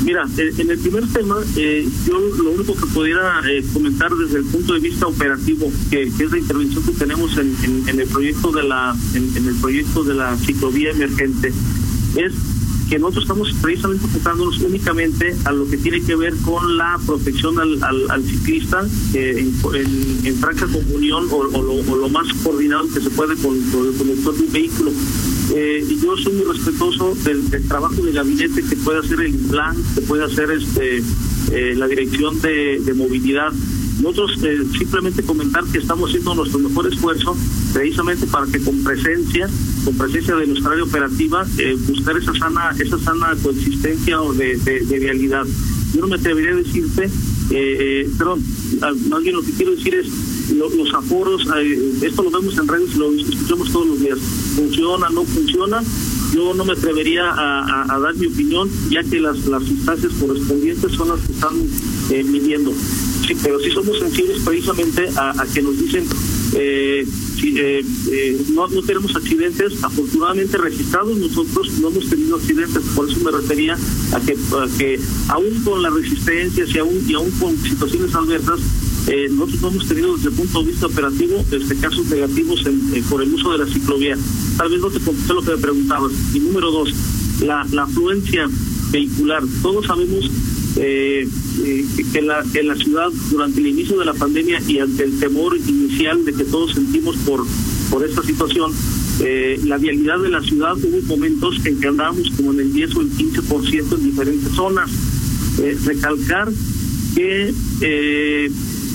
Mira, 0.05 0.27
eh, 0.39 0.53
en 0.57 0.71
el 0.71 0.79
primer 0.79 1.07
tema, 1.09 1.37
eh, 1.57 1.87
yo 2.07 2.19
lo 2.19 2.53
único 2.53 2.75
que 2.75 2.87
pudiera 2.87 3.43
eh, 3.49 3.63
comentar 3.73 4.11
desde 4.15 4.39
el 4.39 4.45
punto 4.45 4.73
de 4.73 4.81
vista 4.81 5.07
operativo, 5.07 5.71
que, 5.91 6.05
es 6.05 6.31
la 6.31 6.39
intervención 6.39 6.85
que 6.85 6.93
tenemos 6.93 7.37
en, 7.37 7.87
el 7.87 8.09
proyecto 8.09 8.51
de 8.51 8.63
la 8.63 8.97
en, 9.15 9.47
el 9.47 9.55
proyecto 9.57 10.03
de 10.03 10.15
la 10.15 10.37
ciclovía 10.39 10.91
emergente, 10.91 11.53
es 12.17 12.33
que 12.91 12.99
nosotros 12.99 13.23
estamos 13.23 13.53
precisamente 13.63 14.05
enfocándonos 14.05 14.59
únicamente 14.59 15.37
a 15.45 15.53
lo 15.53 15.69
que 15.71 15.77
tiene 15.77 16.01
que 16.01 16.17
ver 16.17 16.35
con 16.39 16.77
la 16.77 16.99
protección 17.07 17.61
al, 17.61 17.81
al, 17.85 18.25
ciclista 18.25 18.85
eh, 19.15 19.49
en, 20.25 20.37
franca 20.37 20.67
comunión 20.67 21.29
o, 21.31 21.45
lo, 21.45 22.09
más 22.09 22.27
coordinado 22.43 22.89
que 22.93 23.01
se 23.01 23.11
puede 23.11 23.37
con, 23.37 23.55
el 23.55 23.97
conductor 23.97 24.35
de 24.35 24.43
un 24.43 24.53
vehículo. 24.53 24.91
Eh, 25.53 25.85
yo 26.01 26.17
soy 26.17 26.33
muy 26.35 26.45
respetuoso 26.45 27.15
del, 27.25 27.69
trabajo 27.69 27.97
de 27.97 28.13
gabinete 28.13 28.63
que 28.63 28.77
puede 28.77 29.01
hacer 29.01 29.21
el 29.21 29.35
plan, 29.35 29.77
que 29.95 30.03
puede 30.03 30.25
hacer 30.25 30.51
este 30.51 31.03
eh, 31.53 31.75
la 31.77 31.89
dirección 31.89 32.41
de, 32.41 32.81
de 32.81 32.95
movilidad 32.95 33.53
nosotros 34.01 34.43
eh, 34.45 34.65
simplemente 34.79 35.23
comentar 35.23 35.63
que 35.65 35.79
estamos 35.79 36.09
haciendo 36.09 36.35
nuestro 36.35 36.59
mejor 36.59 36.87
esfuerzo 36.87 37.37
precisamente 37.73 38.27
para 38.27 38.47
que 38.47 38.59
con 38.61 38.83
presencia, 38.83 39.49
con 39.85 39.95
presencia 39.97 40.37
de 40.37 40.47
nuestra 40.47 40.73
área 40.73 40.85
operativa, 40.85 41.47
eh, 41.59 41.77
buscar 41.87 42.17
esa 42.17 42.35
sana, 42.35 42.75
esa 42.79 42.99
sana 42.99 43.37
coexistencia 43.43 44.23
o 44.23 44.33
de, 44.33 44.57
de, 44.57 44.99
realidad. 44.99 45.45
Yo 45.93 46.01
no 46.01 46.07
me 46.07 46.17
atrevería 46.17 46.53
a 46.53 46.57
decirte, 46.57 47.11
eh, 47.51 48.09
perdón, 48.17 48.43
más 48.81 49.23
lo 49.23 49.43
que 49.43 49.53
quiero 49.53 49.73
decir 49.73 49.95
es 49.95 50.07
los 50.51 50.95
aforos, 50.95 51.43
esto 52.03 52.23
lo 52.23 52.31
vemos 52.31 52.59
en 52.59 52.69
redes 52.69 52.97
lo 52.97 53.13
escuchamos 53.13 53.71
todos 53.73 53.87
los 53.87 54.01
días. 54.01 54.19
¿Funciona, 54.57 55.09
no 55.11 55.25
funciona? 55.25 55.83
Yo 56.35 56.55
no 56.55 56.65
me 56.65 56.73
atrevería 56.73 57.25
a, 57.29 57.99
dar 58.01 58.15
mi 58.17 58.27
opinión, 58.27 58.69
ya 58.91 59.03
que 59.03 59.21
las, 59.21 59.47
las 59.47 59.63
instancias 59.63 60.13
correspondientes 60.21 60.93
son 60.93 61.09
las 61.09 61.21
que 61.21 61.33
están 61.33 61.55
midiendo 62.31 62.73
pero 63.43 63.61
sí 63.61 63.71
somos 63.71 63.99
sensibles 63.99 64.43
precisamente 64.45 65.09
a, 65.17 65.47
que 65.53 65.63
nos 65.63 65.79
dicen 65.79 66.05
eh, 66.55 67.07
eh, 67.43 67.85
eh, 68.11 68.43
no, 68.53 68.67
no 68.69 68.83
tenemos 68.83 69.15
accidentes, 69.15 69.83
afortunadamente 69.83 70.59
registrados 70.59 71.17
nosotros 71.17 71.73
no 71.81 71.89
hemos 71.89 72.09
tenido 72.09 72.37
accidentes, 72.37 72.83
por 72.95 73.09
eso 73.09 73.21
me 73.21 73.31
refería 73.31 73.79
a 74.13 74.21
que, 74.21 74.37
que 74.79 75.01
aún 75.29 75.63
con 75.65 75.83
las 75.83 75.93
resistencias 75.93 76.75
y 76.75 76.79
aún, 76.79 77.05
y 77.07 77.15
aún 77.15 77.31
con 77.33 77.57
situaciones 77.57 78.15
adversas, 78.15 78.61
eh, 79.11 79.29
nosotros 79.29 79.61
no 79.61 79.69
hemos 79.71 79.89
tenido 79.89 80.17
desde 80.17 80.29
el 80.29 80.35
punto 80.37 80.63
de 80.63 80.71
vista 80.71 80.87
operativo 80.87 81.45
este, 81.51 81.77
casos 81.79 82.07
negativos 82.07 82.65
en, 82.65 83.03
por 83.11 83.21
el 83.21 83.35
uso 83.35 83.51
de 83.51 83.59
la 83.59 83.67
ciclovía. 83.67 84.17
Tal 84.57 84.71
vez 84.71 84.81
no 84.81 84.89
te 84.89 85.01
contesté 85.01 85.35
lo 85.35 85.43
que 85.43 85.51
me 85.51 85.59
preguntabas. 85.59 86.13
Y 86.33 86.39
número 86.39 86.71
dos, 86.71 86.95
la, 87.41 87.67
la 87.73 87.83
afluencia 87.83 88.49
vehicular. 88.93 89.43
Todos 89.63 89.87
sabemos 89.87 90.31
eh, 90.77 91.29
eh, 91.65 91.87
que, 92.13 92.23
la, 92.23 92.45
la 92.63 92.77
ciudad 92.77 93.09
durante 93.33 93.59
el 93.59 93.67
inicio 93.67 93.99
de 93.99 94.05
la 94.05 94.15
pandemia 94.15 94.63
y 94.69 94.79
ante 94.79 95.03
el 95.03 95.19
temor 95.19 95.57
inicial 95.57 96.25
de 96.25 96.33
que 96.33 96.45
todos 96.45 96.75
sentimos 96.75 97.17
por, 97.27 97.45
por 97.91 98.05
esta 98.05 98.23
situación, 98.23 98.73
eh, 99.19 99.59
la 99.65 99.77
vialidad 99.77 100.21
de 100.21 100.29
la 100.29 100.41
ciudad 100.41 100.77
hubo 100.77 101.17
momentos 101.17 101.57
en 101.65 101.81
que 101.81 101.89
andábamos 101.89 102.31
como 102.37 102.53
en 102.53 102.61
el 102.61 102.73
10 102.73 102.95
o 102.95 103.01
el 103.01 103.11
15% 103.11 103.99
en 103.99 104.05
diferentes 104.05 104.53
zonas. 104.53 104.89
Eh, 105.59 105.77
recalcar 105.85 106.49
que 107.17 107.53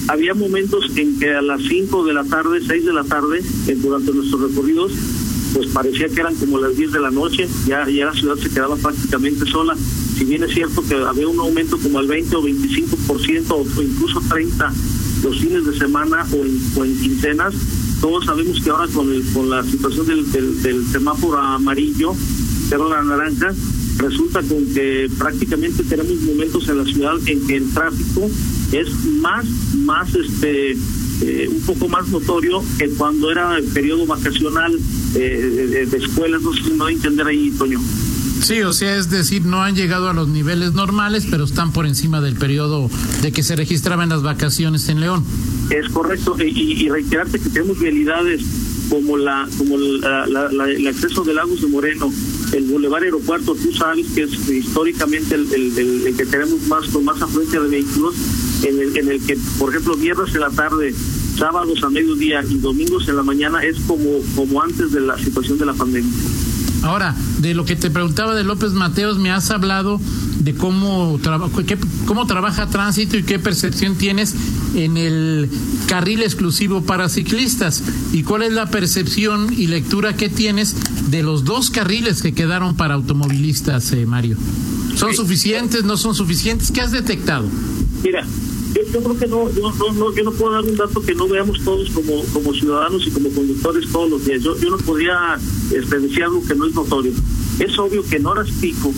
había 0.08 0.34
momentos 0.34 0.86
en 0.96 1.20
que 1.20 1.34
a 1.34 1.42
las 1.42 1.62
5 1.62 2.06
de 2.06 2.14
la 2.14 2.24
tarde, 2.24 2.62
6 2.66 2.86
de 2.86 2.94
la 2.94 3.04
tarde, 3.04 3.44
durante 3.78 4.12
nuestros 4.12 4.42
recorridos, 4.42 4.92
pues 5.54 5.68
parecía 5.68 6.10
que 6.10 6.20
eran 6.20 6.36
como 6.36 6.60
las 6.60 6.76
10 6.76 6.92
de 6.92 7.00
la 7.00 7.12
noche, 7.12 7.48
ya, 7.66 7.88
ya 7.90 8.08
la 8.08 8.14
ciudad 8.14 8.36
se 8.36 8.50
quedaba 8.50 8.76
prácticamente 8.76 9.46
sola. 9.50 9.76
Si 10.18 10.26
bien 10.26 10.44
es 10.44 10.54
cierto 10.54 10.84
que 10.88 10.96
había 10.96 11.28
un 11.28 11.40
aumento 11.40 11.78
como 11.78 12.00
al 12.00 12.08
20 12.08 12.36
o 12.36 12.44
25% 12.44 13.52
o 13.52 13.82
incluso 13.82 14.22
30 14.30 14.74
los 15.24 15.40
fines 15.40 15.66
de 15.66 15.78
semana 15.78 16.26
o 16.32 16.36
en, 16.36 16.60
o 16.76 16.86
en 16.86 16.98
quincenas, 17.00 17.54
todos 18.02 18.26
sabemos 18.26 18.62
que 18.62 18.70
ahora 18.70 18.88
con, 18.92 19.10
el, 19.12 19.24
con 19.34 19.50
la 19.50 19.64
situación 19.64 20.06
del, 20.06 20.32
del, 20.62 20.86
semáforo 20.92 21.38
amarillo, 21.38 22.14
pero 22.70 22.90
la 22.90 23.02
naranja, 23.02 23.54
resulta 23.98 24.42
con 24.42 24.66
que 24.74 25.10
prácticamente 25.18 25.84
tenemos 25.84 26.20
momentos 26.22 26.68
en 26.68 26.78
la 26.78 26.86
ciudad 26.86 27.16
en 27.26 27.48
que 27.48 27.56
el 27.58 27.74
tráfico 27.74 28.30
es 28.72 29.06
más, 29.06 29.46
más 29.76 30.14
este 30.16 30.78
eh, 31.22 31.48
un 31.50 31.62
poco 31.62 31.88
más 31.88 32.08
notorio 32.10 32.62
que 32.78 32.90
cuando 32.90 33.32
era 33.32 33.58
el 33.58 33.64
periodo 33.66 34.06
vacacional 34.06 34.78
eh, 35.16 35.88
de, 35.90 35.98
escuelas, 35.98 36.42
no 36.42 36.54
sé 36.54 36.64
si 36.64 36.72
me 36.72 36.78
voy 36.78 36.94
a 36.94 36.96
entender 36.96 37.26
ahí, 37.26 37.52
Toño. 37.52 37.80
Sí, 38.42 38.62
o 38.62 38.74
sea, 38.74 38.98
es 38.98 39.10
decir, 39.10 39.46
no 39.46 39.64
han 39.64 39.76
llegado 39.76 40.10
a 40.10 40.14
los 40.14 40.28
niveles 40.28 40.74
normales, 40.74 41.26
pero 41.32 41.46
están 41.46 41.72
por 41.72 41.88
encima 41.88 42.20
del 42.20 42.36
periodo 42.36 42.90
de 43.22 43.32
que 43.32 43.44
se 43.44 43.56
registraban 43.56 44.10
las 44.10 44.24
vacaciones 44.24 44.90
en 44.90 45.00
León. 45.00 45.24
Es 45.70 45.90
correcto, 45.90 46.36
y, 46.40 46.90
reiterarte 46.90 47.40
que 47.40 47.50
tenemos 47.50 47.80
realidades 47.80 48.44
como 48.90 49.18
la 49.18 49.48
como 49.58 49.78
el 49.78 50.88
acceso 50.88 51.24
de 51.24 51.34
Lagos 51.34 51.62
de 51.62 51.68
Moreno, 51.68 52.12
el 52.54 52.66
Boulevard 52.66 53.04
Aeropuerto, 53.04 53.56
tú 53.56 53.74
sabes 53.74 54.06
que 54.14 54.24
es 54.24 54.50
históricamente 54.50 55.36
el, 55.36 56.14
que 56.16 56.26
tenemos 56.26 56.62
más 56.68 56.88
con 56.90 57.04
más 57.04 57.22
afluencia 57.22 57.60
de 57.62 57.70
vehículos, 57.70 58.16
en 58.66 58.80
el, 58.80 58.98
en 58.98 59.12
el 59.12 59.26
que, 59.26 59.38
por 59.58 59.70
ejemplo, 59.70 59.96
viernes 59.96 60.34
en 60.34 60.42
la 60.42 60.50
tarde, 60.50 60.94
sábados 61.38 61.84
a 61.84 61.90
mediodía 61.90 62.42
y 62.50 62.58
domingos 62.58 63.08
en 63.08 63.16
la 63.16 63.24
mañana 63.24 63.64
es 63.64 63.80
como, 63.82 64.20
como 64.36 64.62
antes 64.62 64.92
de 64.92 65.02
la 65.02 65.18
situación 65.18 65.58
de 65.58 65.66
la 65.66 65.74
pandemia. 65.74 66.12
Ahora, 66.84 67.16
de 67.40 67.56
lo 67.56 67.66
que 67.66 67.76
te 67.76 67.90
preguntaba 67.90 68.36
de 68.36 68.44
López 68.44 68.74
Mateos, 68.74 69.18
me 69.18 69.32
has 69.32 69.50
hablado 69.50 70.00
de 70.40 70.54
cómo, 70.54 71.20
cómo 72.06 72.28
trabaja 72.28 72.68
tránsito 72.68 73.18
y 73.18 73.24
qué 73.24 73.40
percepción 73.40 73.96
tienes 73.96 74.36
en 74.76 74.96
el 74.96 75.50
carril 75.88 76.22
exclusivo 76.22 76.84
para 76.84 77.10
ciclistas 77.10 77.82
y 78.14 78.22
cuál 78.22 78.44
es 78.44 78.54
la 78.54 78.68
percepción 78.68 79.52
y 79.52 79.66
lectura 79.66 80.16
que 80.16 80.30
tienes 80.30 80.76
de 81.10 81.24
los 81.24 81.44
dos 81.44 81.72
carriles 81.72 82.22
que 82.22 82.34
quedaron 82.34 82.76
para 82.76 82.94
automovilistas, 82.94 83.92
eh, 83.94 84.06
Mario. 84.06 84.38
¿Son 84.96 85.14
suficientes? 85.16 85.84
¿No 85.84 85.98
son 85.98 86.14
suficientes? 86.14 86.72
¿Qué 86.72 86.82
has 86.82 86.92
detectado? 86.92 87.48
Mira, 88.04 88.26
yo, 88.76 89.02
creo 89.02 89.18
que 89.18 89.28
no 89.28 89.50
yo, 89.52 89.72
no, 89.94 90.16
yo 90.16 90.24
no 90.24 90.32
puedo 90.32 90.52
dar 90.52 90.64
un 90.64 90.76
dato 90.76 91.02
que 91.02 91.16
no 91.16 91.28
veamos 91.28 91.64
todos 91.64 91.90
como, 91.92 92.24
como 92.34 92.54
ciudadanos 92.54 93.08
y 93.08 93.12
como 93.12 93.30
conductores 93.30 93.90
todos 93.92 94.10
los 94.10 94.26
días. 94.26 94.44
Yo, 94.44 94.58
yo 94.60 94.70
no 94.72 94.78
podría 94.78 95.38
este, 95.72 96.00
decir 96.00 96.24
algo 96.24 96.44
que 96.46 96.56
no 96.56 96.66
es 96.66 96.76
notorio. 96.76 97.12
Es 97.60 97.78
obvio 97.80 98.04
que 98.04 98.18
en 98.18 98.26
horas 98.26 98.50
pico 98.60 98.94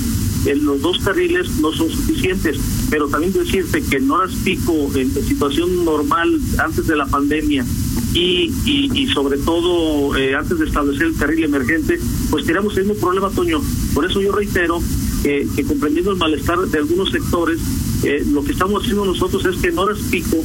en 0.46 0.66
los 0.66 0.82
dos 0.82 1.00
carriles 1.00 1.60
no 1.60 1.72
son 1.74 1.90
suficientes, 1.90 2.58
pero 2.90 3.08
también 3.08 3.34
decirte 3.34 3.82
que 3.82 3.98
en 3.98 4.10
horas 4.10 4.32
pico, 4.44 4.90
en, 4.96 5.14
situación 5.14 5.84
normal 5.84 6.40
antes 6.58 6.88
de 6.88 6.96
la 6.96 7.06
pandemia 7.06 7.66
y, 8.14 8.54
y, 8.66 9.08
sobre 9.08 9.38
todo 9.38 10.16
eh, 10.16 10.36
antes 10.36 10.58
de 10.58 10.66
establecer 10.66 11.08
el 11.08 11.16
carril 11.16 11.44
emergente, 11.44 12.00
pues 12.32 12.46
tenemos 12.46 12.76
el 12.78 12.86
mismo 12.86 13.00
problema, 13.00 13.30
Toño. 13.30 13.62
Por 13.94 14.06
eso 14.06 14.22
yo 14.22 14.32
reitero 14.32 14.82
que 15.24 15.66
comprendiendo 15.68 16.12
el 16.12 16.18
malestar 16.18 16.60
de 16.60 16.78
algunos 16.78 17.12
sectores, 17.12 17.60
eh, 18.04 18.24
lo 18.32 18.44
que 18.44 18.52
estamos 18.52 18.82
haciendo 18.82 19.06
nosotros 19.06 19.44
es 19.46 19.56
que 19.58 19.70
en 19.70 19.80
horas 19.80 19.98
pico, 20.12 20.38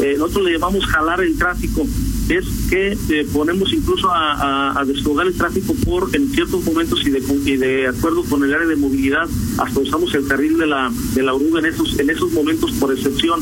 eh, 0.00 0.14
nosotros 0.18 0.44
le 0.44 0.52
llamamos 0.52 0.86
jalar 0.86 1.20
el 1.20 1.36
tráfico, 1.36 1.86
es 2.28 2.44
que 2.68 2.96
eh, 3.08 3.26
ponemos 3.32 3.72
incluso 3.72 4.08
a, 4.10 4.78
a, 4.78 4.82
el 4.82 5.34
tráfico 5.34 5.74
por 5.84 6.14
en 6.14 6.30
ciertos 6.30 6.64
momentos 6.64 7.04
y 7.04 7.10
de, 7.10 7.20
y 7.44 7.84
acuerdo 7.84 8.22
con 8.24 8.44
el 8.44 8.54
área 8.54 8.68
de 8.68 8.76
movilidad, 8.76 9.28
hasta 9.58 9.80
usamos 9.80 10.14
el 10.14 10.26
carril 10.26 10.56
de 10.58 10.66
la, 10.66 10.92
de 11.14 11.22
la 11.22 11.34
oruga 11.34 11.58
en 11.58 11.66
esos, 11.66 11.98
en 11.98 12.10
esos 12.10 12.30
momentos 12.32 12.70
por 12.72 12.92
excepción. 12.92 13.40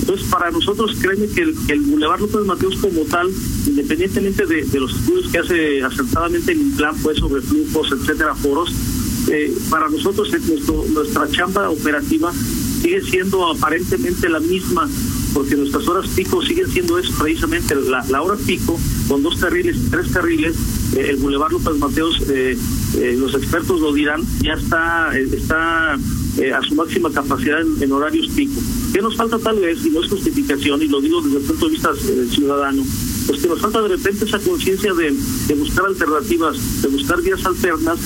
Entonces, 0.00 0.26
para 0.28 0.50
nosotros, 0.50 0.96
créeme 1.00 1.26
que 1.28 1.42
el, 1.42 1.54
el 1.68 1.80
Boulevard 1.80 2.20
López 2.20 2.44
Mateos 2.44 2.76
como 2.76 3.02
tal, 3.02 3.28
independientemente 3.66 4.46
de, 4.46 4.80
los 4.80 4.94
estudios 4.94 5.28
que 5.28 5.38
hace 5.38 5.82
acertadamente 5.82 6.52
el 6.52 6.72
plan 6.76 6.94
pues 7.02 7.18
sobre 7.18 7.42
flujos, 7.42 7.92
etcétera, 7.92 8.34
foros, 8.34 8.72
eh, 9.30 9.52
para 9.70 9.88
nosotros 9.88 10.28
nuestro, 10.46 10.84
nuestra 10.92 11.28
chamba 11.30 11.70
operativa 11.70 12.32
sigue 12.86 13.02
siendo 13.02 13.50
aparentemente 13.50 14.28
la 14.28 14.38
misma, 14.38 14.88
porque 15.34 15.56
nuestras 15.56 15.88
horas 15.88 16.08
pico 16.10 16.40
siguen 16.40 16.70
siendo 16.70 16.96
eso, 17.00 17.12
precisamente 17.18 17.74
la, 17.74 18.04
la 18.08 18.22
hora 18.22 18.36
pico, 18.36 18.78
con 19.08 19.24
dos 19.24 19.34
carriles, 19.40 19.76
tres 19.90 20.06
carriles, 20.12 20.54
eh, 20.94 21.08
el 21.10 21.16
Boulevard 21.16 21.50
López 21.50 21.76
Mateos, 21.78 22.22
eh, 22.28 22.56
eh, 22.96 23.16
los 23.18 23.34
expertos 23.34 23.80
lo 23.80 23.92
dirán, 23.92 24.22
ya 24.40 24.52
está, 24.52 25.10
está 25.18 25.94
a 25.94 26.62
su 26.68 26.76
máxima 26.76 27.10
capacidad 27.10 27.60
en, 27.60 27.90
horarios 27.90 28.28
pico. 28.36 28.60
¿Qué 28.92 29.02
nos 29.02 29.16
falta 29.16 29.36
tal 29.40 29.58
vez, 29.58 29.84
y 29.84 29.90
no 29.90 30.04
es 30.04 30.08
justificación, 30.08 30.80
y 30.80 30.86
lo 30.86 31.00
digo 31.00 31.20
desde 31.22 31.38
el 31.38 31.42
punto 31.42 31.66
de 31.66 31.72
vista 31.72 31.90
ciudadano, 32.30 32.84
pues 33.26 33.42
que 33.42 33.48
nos 33.48 33.60
falta 33.60 33.82
de 33.82 33.88
repente 33.88 34.26
esa 34.26 34.38
conciencia 34.38 34.94
de, 34.94 35.12
de 35.48 35.54
buscar 35.54 35.86
alternativas, 35.86 36.82
de 36.82 36.88
buscar 36.88 37.20
vías 37.20 37.44
alternas, 37.44 37.98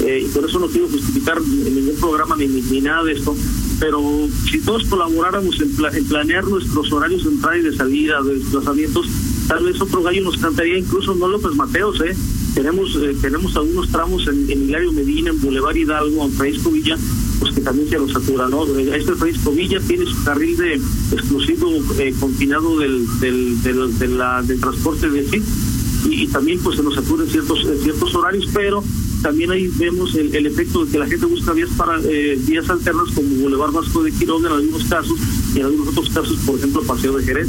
y 0.00 0.26
por 0.26 0.48
eso 0.48 0.60
no 0.60 0.68
quiero 0.68 0.86
justificar 0.86 1.42
ningún 1.42 1.96
programa 1.96 2.36
ni 2.36 2.80
nada 2.80 3.02
de 3.02 3.14
esto, 3.14 3.34
pero 3.78 4.02
si 4.50 4.60
todos 4.60 4.84
colaboráramos 4.84 5.60
en, 5.60 6.04
planear 6.06 6.46
nuestros 6.46 6.92
horarios 6.92 7.24
de 7.24 7.30
entrada 7.30 7.58
y 7.58 7.62
de 7.62 7.76
salida, 7.76 8.22
de 8.22 8.38
desplazamientos, 8.38 9.06
tal 9.46 9.64
vez 9.64 9.80
otro 9.80 10.02
gallo 10.02 10.22
nos 10.24 10.36
cantaría, 10.38 10.78
incluso 10.78 11.14
no 11.14 11.28
López 11.28 11.54
Mateos, 11.54 12.00
¿eh? 12.00 12.16
Tenemos, 12.54 12.96
eh, 12.96 13.14
tenemos 13.20 13.54
algunos 13.56 13.88
tramos 13.88 14.26
en, 14.26 14.50
en, 14.50 14.64
Hilario 14.64 14.92
Medina, 14.92 15.30
en 15.30 15.40
Boulevard 15.40 15.76
Hidalgo, 15.76 16.24
en 16.24 16.32
Francisco 16.32 16.70
Villa, 16.70 16.96
pues 17.38 17.54
que 17.54 17.60
también 17.60 17.88
se 17.88 17.98
los 17.98 18.12
satura, 18.12 18.48
¿no? 18.48 18.64
Este 18.66 19.14
Francisco 19.14 19.52
Villa 19.52 19.78
tiene 19.86 20.06
su 20.06 20.24
carril 20.24 20.56
de 20.56 20.74
exclusivo 21.12 21.70
eh, 21.98 22.12
confinado 22.18 22.78
del, 22.78 23.06
del, 23.20 23.62
del, 23.62 23.98
del 23.98 24.60
transporte 24.60 25.08
de 25.08 25.28
sí 25.28 25.42
y, 26.06 26.26
también 26.28 26.60
pues 26.60 26.76
se 26.76 26.82
nos 26.82 26.94
satura 26.94 27.24
en 27.24 27.30
ciertos, 27.30 27.64
en 27.64 27.78
ciertos 27.78 28.14
horarios, 28.14 28.48
pero 28.52 28.82
también 29.22 29.50
ahí 29.50 29.68
vemos 29.78 30.14
el, 30.14 30.34
el 30.34 30.46
efecto 30.46 30.84
de 30.84 30.92
que 30.92 30.98
la 30.98 31.06
gente 31.06 31.26
busca 31.26 31.52
vías 31.52 31.70
para 31.76 31.98
eh, 32.02 32.38
vías 32.46 32.68
alternas 32.70 33.10
como 33.14 33.28
Boulevard 33.28 33.72
Vasco 33.72 34.02
de 34.02 34.12
Quiroga 34.12 34.48
en 34.48 34.56
algunos 34.56 34.84
casos 34.84 35.18
y 35.54 35.58
en 35.58 35.66
algunos 35.66 35.88
otros 35.88 36.10
casos, 36.10 36.38
por 36.46 36.58
ejemplo, 36.58 36.82
Paseo 36.82 37.16
de 37.16 37.24
Jerez. 37.24 37.48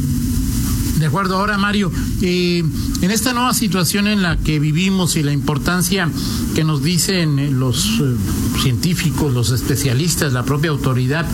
De 0.99 1.05
acuerdo, 1.05 1.37
ahora 1.37 1.57
Mario, 1.57 1.91
eh, 2.21 2.63
en 3.01 3.11
esta 3.11 3.33
nueva 3.33 3.53
situación 3.53 4.07
en 4.07 4.21
la 4.21 4.37
que 4.37 4.59
vivimos 4.59 5.15
y 5.15 5.23
la 5.23 5.31
importancia 5.31 6.09
que 6.55 6.65
nos 6.65 6.83
dicen 6.83 7.39
eh, 7.39 7.49
los 7.51 7.99
eh, 8.01 8.15
científicos, 8.61 9.33
los 9.33 9.51
especialistas, 9.51 10.33
la 10.33 10.43
propia 10.43 10.71
autoridad, 10.71 11.25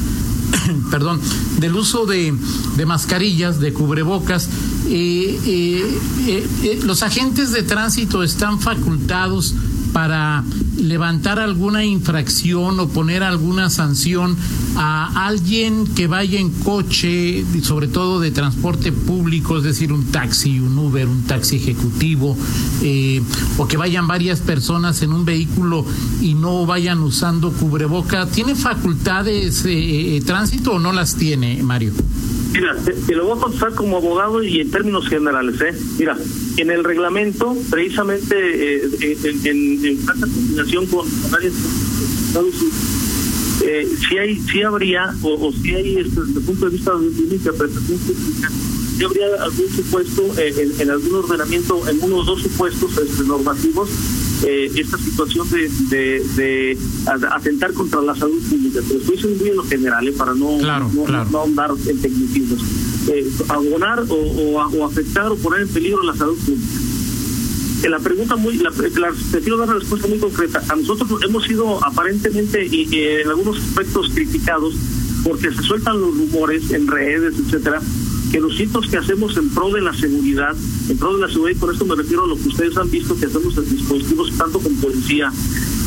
perdón, 0.92 1.20
del 1.60 1.76
uso 1.76 2.06
de, 2.06 2.34
de 2.78 2.86
mascarillas, 2.86 3.60
de 3.60 3.74
cubrebocas, 3.74 4.50
eh, 4.88 5.40
eh, 5.46 6.00
eh, 6.28 6.80
los 6.84 7.02
agentes 7.02 7.52
de 7.52 7.64
tránsito 7.64 8.22
están 8.22 8.60
facultados 8.60 9.56
para 9.96 10.44
levantar 10.76 11.40
alguna 11.40 11.86
infracción 11.86 12.82
o 12.82 12.90
poner 12.90 13.24
alguna 13.24 13.70
sanción 13.70 14.36
a 14.76 15.26
alguien 15.26 15.88
que 15.88 16.08
vaya 16.08 16.38
en 16.38 16.50
coche, 16.50 17.46
sobre 17.62 17.88
todo 17.88 18.20
de 18.20 18.32
transporte 18.32 18.92
público, 18.92 19.58
es 19.58 19.64
decir, 19.64 19.94
un 19.94 20.08
taxi, 20.08 20.60
un 20.60 20.78
Uber, 20.78 21.08
un 21.08 21.24
taxi 21.24 21.56
ejecutivo, 21.56 22.36
eh, 22.82 23.22
o 23.58 23.70
que 23.70 23.78
vayan 23.78 24.06
varias 24.06 24.42
personas 24.42 25.02
en 25.02 25.14
un 25.14 25.24
vehículo 25.24 25.86
y 26.22 26.34
no 26.34 26.66
vayan 26.66 27.00
usando 27.00 27.54
cubreboca, 27.54 28.26
¿tiene 28.26 28.54
facultades 28.54 29.64
eh, 29.64 30.18
eh, 30.18 30.22
tránsito 30.26 30.74
o 30.74 30.80
no 30.80 30.92
las 30.92 31.16
tiene, 31.16 31.64
Mario? 31.64 31.94
Mira, 32.56 32.76
te, 32.76 33.16
lo 33.16 33.26
voy 33.26 33.38
a 33.38 33.42
contestar 33.42 33.74
como 33.76 33.98
abogado 33.98 34.42
y 34.42 34.62
en 34.62 34.72
términos 34.72 35.08
generales. 35.10 35.60
¿eh? 35.60 35.78
Mira, 36.00 36.18
en 36.58 36.72
el 36.72 36.84
reglamento, 36.84 37.56
precisamente 37.70 38.36
eh, 38.38 39.18
en, 39.44 39.86
en, 39.86 40.06
combinación 40.06 40.86
con 40.86 41.06
Unidos, 42.36 42.56
eh, 43.64 43.88
si 44.08 44.18
hay, 44.18 44.40
si 44.40 44.62
habría, 44.62 45.14
o, 45.22 45.52
si 45.52 45.74
hay, 45.74 45.98
este, 45.98 46.22
desde 46.22 46.40
el 46.40 46.46
punto 46.46 46.66
de 46.66 46.72
vista 46.72 46.92
de 46.92 46.98
una 46.98 47.34
interpretación 47.34 48.00
técnica, 48.00 48.52
si 48.98 49.04
habría 49.04 49.26
algún 49.42 49.70
supuesto, 49.70 50.24
eh, 50.38 50.72
en, 50.80 50.90
algún 50.90 51.16
ordenamiento, 51.16 51.88
en 51.88 52.02
unos 52.04 52.26
dos 52.26 52.42
supuestos 52.42 52.98
este, 52.98 53.24
normativos, 53.24 53.90
eh, 54.46 54.72
esta 54.76 54.98
situación 54.98 55.50
de, 55.50 55.70
de, 55.90 56.24
de, 56.36 56.78
atentar 57.32 57.74
contra 57.74 58.02
la 58.02 58.16
salud 58.16 58.42
pública. 58.48 58.80
Pero 58.88 59.00
estoy 59.00 59.16
diciendo 59.16 59.40
muy 59.40 59.50
en 59.50 59.56
lo 59.58 59.64
general, 59.64 60.08
eh, 60.08 60.14
para 60.14 60.34
no, 60.34 60.58
claro, 60.60 60.90
no, 60.94 61.04
claro. 61.04 61.30
no, 61.32 61.40
ahondar 61.40 61.72
en 61.88 62.02
tecnicismos. 62.02 62.62
Eh, 63.08 63.30
abonar 63.50 64.00
o, 64.00 64.14
o, 64.14 64.62
o, 64.62 64.86
afectar 64.86 65.32
o 65.32 65.36
poner 65.36 65.62
en 65.62 65.70
peligro 65.70 66.04
la 66.04 66.16
salud 66.16 66.38
pública. 66.38 66.68
Eh, 67.84 67.90
la 67.90 68.00
pregunta 68.00 68.36
muy, 68.36 68.58
la, 68.58 68.70
la, 68.70 69.12
te 69.32 69.40
quiero 69.40 69.58
dar 69.58 69.70
una 69.70 69.80
respuesta 69.80 70.08
muy 70.08 70.20
concreta. 70.20 70.64
A 70.70 70.76
nosotros 70.76 71.10
hemos 71.24 71.44
sido 71.44 71.84
aparentemente 71.84 72.66
y 72.66 72.88
en 72.94 73.28
algunos 73.28 73.58
aspectos 73.58 74.10
criticados 74.14 74.76
porque 75.24 75.52
se 75.52 75.64
sueltan 75.64 76.00
los 76.00 76.16
rumores 76.16 76.70
en 76.72 76.88
redes, 76.88 77.34
etcétera, 77.40 77.82
que 78.36 78.42
los 78.42 78.60
hitos 78.60 78.86
que 78.90 78.98
hacemos 78.98 79.38
en 79.38 79.48
pro 79.48 79.72
de 79.72 79.80
la 79.80 79.94
seguridad, 79.94 80.54
en 80.90 80.98
pro 80.98 81.16
de 81.16 81.22
la 81.22 81.30
seguridad, 81.30 81.56
y 81.56 81.60
por 81.62 81.72
esto 81.72 81.86
me 81.86 81.96
refiero 81.96 82.26
a 82.26 82.28
lo 82.28 82.36
que 82.36 82.50
ustedes 82.50 82.76
han 82.76 82.92
visto 82.92 83.18
que 83.18 83.28
hacemos 83.28 83.58
en 83.58 83.70
dispositivos 83.70 84.30
tanto 84.38 84.60
con 84.60 84.76
policía, 84.76 85.32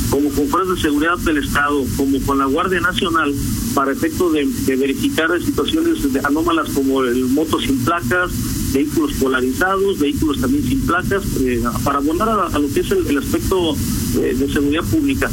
como 0.09 0.31
con 0.31 0.49
fuerzas 0.49 0.76
de 0.76 0.81
seguridad 0.81 1.19
del 1.19 1.37
Estado, 1.45 1.85
como 1.99 2.19
con 2.23 2.38
la 2.38 2.47
Guardia 2.47 2.81
Nacional, 2.81 3.35
para 3.75 3.93
efecto 3.93 4.31
de, 4.31 4.49
verificar 4.67 5.31
situaciones 5.45 6.11
de 6.11 6.21
anómalas 6.21 6.71
como 6.71 7.05
el 7.05 7.26
moto 7.26 7.61
sin 7.61 7.85
placas, 7.85 8.31
vehículos 8.73 9.12
polarizados, 9.21 9.99
vehículos 9.99 10.40
también 10.40 10.64
sin 10.64 10.81
placas, 10.87 11.25
eh, 11.40 11.62
para 11.85 11.99
abonar 11.99 12.31
a, 12.31 12.59
lo 12.59 12.73
que 12.73 12.81
es 12.81 12.90
el, 12.93 13.19
aspecto 13.19 13.76
eh, 14.23 14.35
de 14.38 14.50
seguridad 14.50 14.85
pública. 14.85 15.31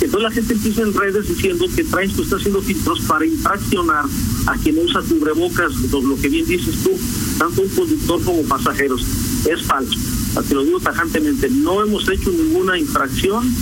Entonces 0.00 0.22
la 0.22 0.30
gente 0.32 0.54
empieza 0.54 0.82
en 0.82 0.92
redes 0.92 1.28
diciendo 1.28 1.66
que 1.76 1.84
Tránsito 1.84 2.22
está 2.22 2.34
haciendo 2.34 2.62
filtros 2.62 3.00
para 3.02 3.24
infraccionar 3.26 4.06
a 4.48 4.56
quien 4.56 4.78
usa 4.78 5.02
cubrebocas, 5.02 5.74
lo 5.92 6.16
que 6.16 6.28
bien 6.28 6.46
dices 6.46 6.74
tú, 6.82 6.90
tanto 7.38 7.62
un 7.62 7.68
conductor 7.68 8.22
como 8.24 8.42
pasajeros. 8.44 9.04
Es 9.48 9.62
falso. 9.62 9.98
Te 10.48 10.54
lo 10.54 10.64
digo 10.64 10.80
tajantemente, 10.80 11.50
no 11.50 11.82
hemos 11.82 12.08
hecho 12.08 12.30
ninguna 12.30 12.78
infracción 12.78 13.52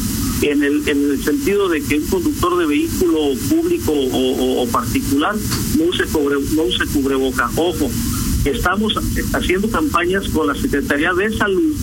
en 0.42 0.62
el, 0.62 0.88
en 0.88 1.11
el 1.11 1.25
sentido 1.25 1.68
de 1.68 1.83
que 1.83 1.99
un 1.99 2.07
conductor 2.07 2.59
de 2.59 2.66
vehículo 2.66 3.33
público 3.49 3.92
o, 3.92 4.66
particular 4.68 5.35
no 5.77 5.85
use, 5.85 6.05
cubre, 6.05 6.37
no 6.55 6.64
cubreboca. 6.92 7.51
Ojo, 7.57 7.90
estamos 8.44 8.94
haciendo 9.33 9.68
campañas 9.68 10.29
con 10.29 10.46
la 10.46 10.55
Secretaría 10.55 11.12
de 11.14 11.37
Salud 11.37 11.75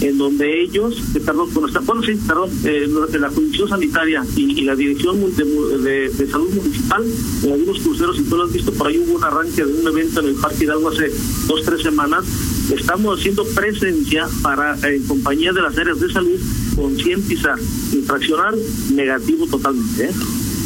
en 0.00 0.18
donde 0.18 0.62
ellos, 0.62 0.96
perdón, 1.24 1.50
con 1.50 1.68
esta, 1.68 1.80
bueno, 1.80 2.02
sí, 2.02 2.12
perdón, 2.26 2.50
eh, 2.64 2.88
la 3.18 3.28
Comisión 3.28 3.68
Sanitaria 3.68 4.24
y, 4.36 4.62
la 4.62 4.74
Dirección 4.74 5.20
de, 5.36 6.28
Salud 6.30 6.50
Municipal, 6.50 7.04
en 7.44 7.52
algunos 7.52 7.80
cruceros, 7.80 8.18
y 8.18 8.22
tú 8.22 8.36
lo 8.36 8.44
has 8.44 8.52
visto, 8.52 8.72
por 8.72 8.88
ahí 8.88 8.98
hubo 8.98 9.16
un 9.16 9.24
arranque 9.24 9.64
de 9.64 9.72
un 9.72 9.86
evento 9.86 10.20
en 10.20 10.26
el 10.26 10.34
Parque 10.36 10.64
Hidalgo 10.64 10.88
hace 10.88 11.10
dos, 11.46 11.62
tres 11.64 11.82
semanas, 11.82 12.24
estamos 12.70 13.18
haciendo 13.18 13.44
presencia 13.44 14.28
para, 14.42 14.74
eh, 14.76 14.96
en 14.96 15.06
compañía 15.06 15.52
de 15.52 15.62
las 15.62 15.76
áreas 15.76 16.00
de 16.00 16.10
salud, 16.12 16.38
concientizar, 16.76 17.58
infraccionar, 17.92 18.54
negativo 18.92 19.46
totalmente, 19.46 20.04
¿eh? 20.04 20.10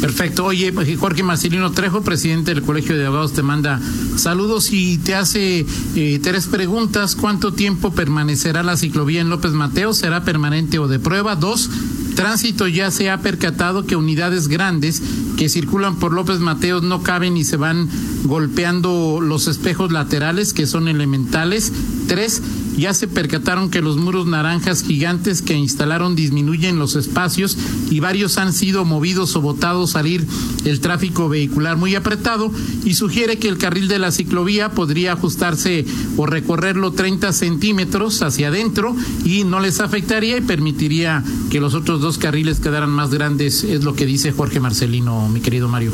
Perfecto. 0.01 0.45
Oye, 0.45 0.73
Jorge 0.97 1.23
Marcelino 1.23 1.71
Trejo, 1.71 2.01
presidente 2.01 2.53
del 2.53 2.63
Colegio 2.63 2.97
de 2.97 3.05
Abogados, 3.05 3.33
te 3.33 3.43
manda 3.43 3.79
saludos 4.17 4.71
y 4.71 4.97
te 4.97 5.15
hace 5.15 5.65
eh, 5.95 6.19
tres 6.21 6.47
preguntas. 6.47 7.15
¿Cuánto 7.15 7.53
tiempo 7.53 7.91
permanecerá 7.91 8.61
la 8.63 8.77
ciclovía 8.77 9.21
en 9.21 9.29
López 9.29 9.53
Mateo? 9.53 9.93
¿Será 9.93 10.23
permanente 10.23 10.79
o 10.79 10.87
de 10.87 10.99
prueba? 10.99 11.35
Dos, 11.35 11.69
Tránsito 12.15 12.67
ya 12.67 12.91
se 12.91 13.09
ha 13.09 13.19
percatado 13.19 13.85
que 13.85 13.97
unidades 13.97 14.47
grandes 14.47 15.01
que 15.35 15.49
circulan 15.49 15.97
por 15.97 16.13
López 16.13 16.39
Mateos 16.39 16.81
no 16.81 17.03
caben 17.03 17.35
y 17.35 17.43
se 17.43 17.57
van 17.57 17.89
golpeando 18.23 19.19
los 19.21 19.47
espejos 19.47 19.91
laterales 19.91 20.53
que 20.53 20.65
son 20.65 20.87
elementales. 20.87 21.73
Tres, 22.07 22.41
ya 22.77 22.93
se 22.93 23.07
percataron 23.07 23.69
que 23.69 23.81
los 23.81 23.97
muros 23.97 24.27
naranjas 24.27 24.83
gigantes 24.83 25.41
que 25.41 25.53
instalaron 25.53 26.15
disminuyen 26.15 26.79
los 26.79 26.95
espacios 26.95 27.57
y 27.89 27.99
varios 27.99 28.37
han 28.37 28.53
sido 28.53 28.85
movidos 28.85 29.35
o 29.35 29.41
botados 29.41 29.91
salir 29.91 30.25
el 30.65 30.79
tráfico 30.79 31.29
vehicular 31.29 31.77
muy 31.77 31.95
apretado 31.95 32.51
y 32.83 32.95
sugiere 32.95 33.37
que 33.37 33.47
el 33.47 33.57
carril 33.57 33.87
de 33.87 33.99
la 33.99 34.11
ciclovía 34.11 34.71
podría 34.71 35.13
ajustarse 35.13 35.85
o 36.17 36.25
recorrerlo 36.25 36.91
30 36.91 37.31
centímetros 37.33 38.21
hacia 38.21 38.49
adentro 38.49 38.95
y 39.23 39.43
no 39.43 39.59
les 39.59 39.79
afectaría 39.79 40.37
y 40.37 40.41
permitiría 40.41 41.23
que 41.49 41.59
los 41.59 41.73
otros 41.73 42.01
dos 42.01 42.17
carriles 42.17 42.59
quedaran 42.59 42.89
más 42.89 43.11
grandes, 43.11 43.63
es 43.63 43.83
lo 43.83 43.95
que 43.95 44.05
dice 44.05 44.31
Jorge 44.31 44.59
Marcelino, 44.59 45.27
mi 45.29 45.41
querido 45.41 45.67
Mario. 45.67 45.91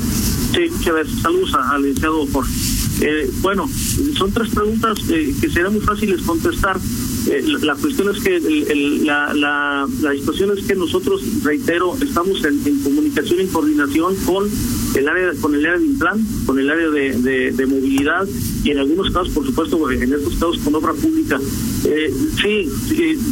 Sí, 0.53 0.67
chévere. 0.83 1.09
Saludos 1.21 1.53
al 1.53 1.81
licenciado 1.81 2.25
Jorge. 2.31 2.80
Eh, 3.01 3.29
bueno, 3.41 3.67
son 4.15 4.31
tres 4.31 4.49
preguntas 4.49 4.99
eh, 5.09 5.33
que 5.41 5.49
serán 5.49 5.73
muy 5.73 5.81
fáciles 5.81 6.21
contestar. 6.21 6.79
Eh, 7.27 7.43
la, 7.61 7.75
cuestión 7.75 8.15
es 8.15 8.23
que 8.23 8.35
el, 8.35 9.05
la, 9.05 9.33
la, 9.33 9.87
la, 10.01 10.11
situación 10.13 10.57
es 10.57 10.65
que 10.65 10.75
nosotros, 10.75 11.21
reitero, 11.43 11.95
estamos 12.01 12.43
en, 12.45 12.81
comunicación 12.83 13.41
y 13.41 13.47
coordinación 13.47 14.15
con 14.25 14.49
el 14.95 15.07
área 15.07 15.31
con 15.39 15.55
el 15.55 15.65
área 15.65 15.79
de 15.79 15.85
implant, 15.85 16.45
con 16.45 16.59
el 16.59 16.69
área 16.69 16.89
de, 16.89 17.51
de, 17.51 17.65
movilidad 17.65 18.27
y 18.63 18.71
en 18.71 18.79
algunos 18.79 19.11
casos, 19.11 19.29
por 19.29 19.45
supuesto, 19.45 19.91
en 19.91 20.13
estos 20.13 20.33
casos 20.33 20.57
con 20.59 20.75
obra 20.75 20.93
pública. 20.93 21.39
Eh, 21.85 22.13
sí, 22.41 22.69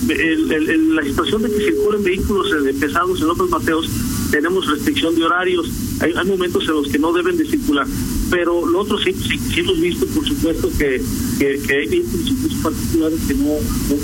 el, 0.09 0.95
la 0.95 1.03
situación 1.03 1.41
de 1.43 1.51
que 1.51 1.65
circulen 1.65 2.03
vehículos 2.03 2.47
eh, 2.51 2.73
pesados 2.79 3.19
en 3.21 3.27
López 3.27 3.49
Mateos, 3.49 3.89
tenemos 4.31 4.67
restricción 4.67 5.15
de 5.15 5.23
horarios, 5.23 5.67
hay, 5.99 6.13
hay, 6.15 6.27
momentos 6.27 6.63
en 6.63 6.73
los 6.73 6.87
que 6.87 6.99
no 6.99 7.11
deben 7.13 7.37
de 7.37 7.45
circular, 7.45 7.87
pero 8.29 8.65
lo 8.65 8.79
otro 8.81 8.97
sí, 8.99 9.13
sí, 9.13 9.39
sí 9.53 9.59
hemos 9.59 9.79
visto, 9.79 10.05
por 10.07 10.27
supuesto, 10.27 10.69
que, 10.77 11.01
que, 11.39 11.59
que 11.61 11.73
hay 11.73 11.87
vehículos 11.87 12.53
particulares 12.61 13.19
que 13.27 13.33
no, 13.33 13.45
no, 13.45 13.95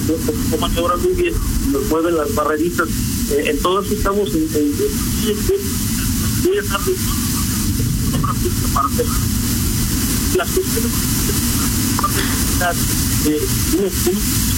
no, 0.52 0.88
no 0.88 0.98
muy 0.98 1.14
bien, 1.14 1.34
nos 1.72 1.86
mueven 1.90 2.18
las 2.18 2.34
barreritas, 2.34 2.88
eh, 3.32 3.52
en 3.52 3.60
todas 3.60 3.92
estamos 3.92 4.34
en, 4.34 4.44
en, 4.56 4.74
voy 6.44 6.58
a 6.58 6.62
estar 6.62 6.80
para 8.74 8.88
hacer 8.88 9.06
las 10.36 10.50
cuestiones 10.52 10.92
de 13.24 13.42
uno, 13.78 14.55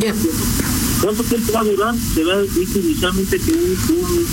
Yeah. 0.00 0.14
¿Cuánto 1.02 1.22
tiempo 1.24 1.52
va 1.52 1.60
a 1.60 1.64
durar? 1.64 1.94
Se 2.14 2.24
va 2.24 2.42
dicho 2.42 2.78
inicialmente 2.78 3.38
que 3.38 3.52
un, 3.52 3.76
un, 3.96 4.26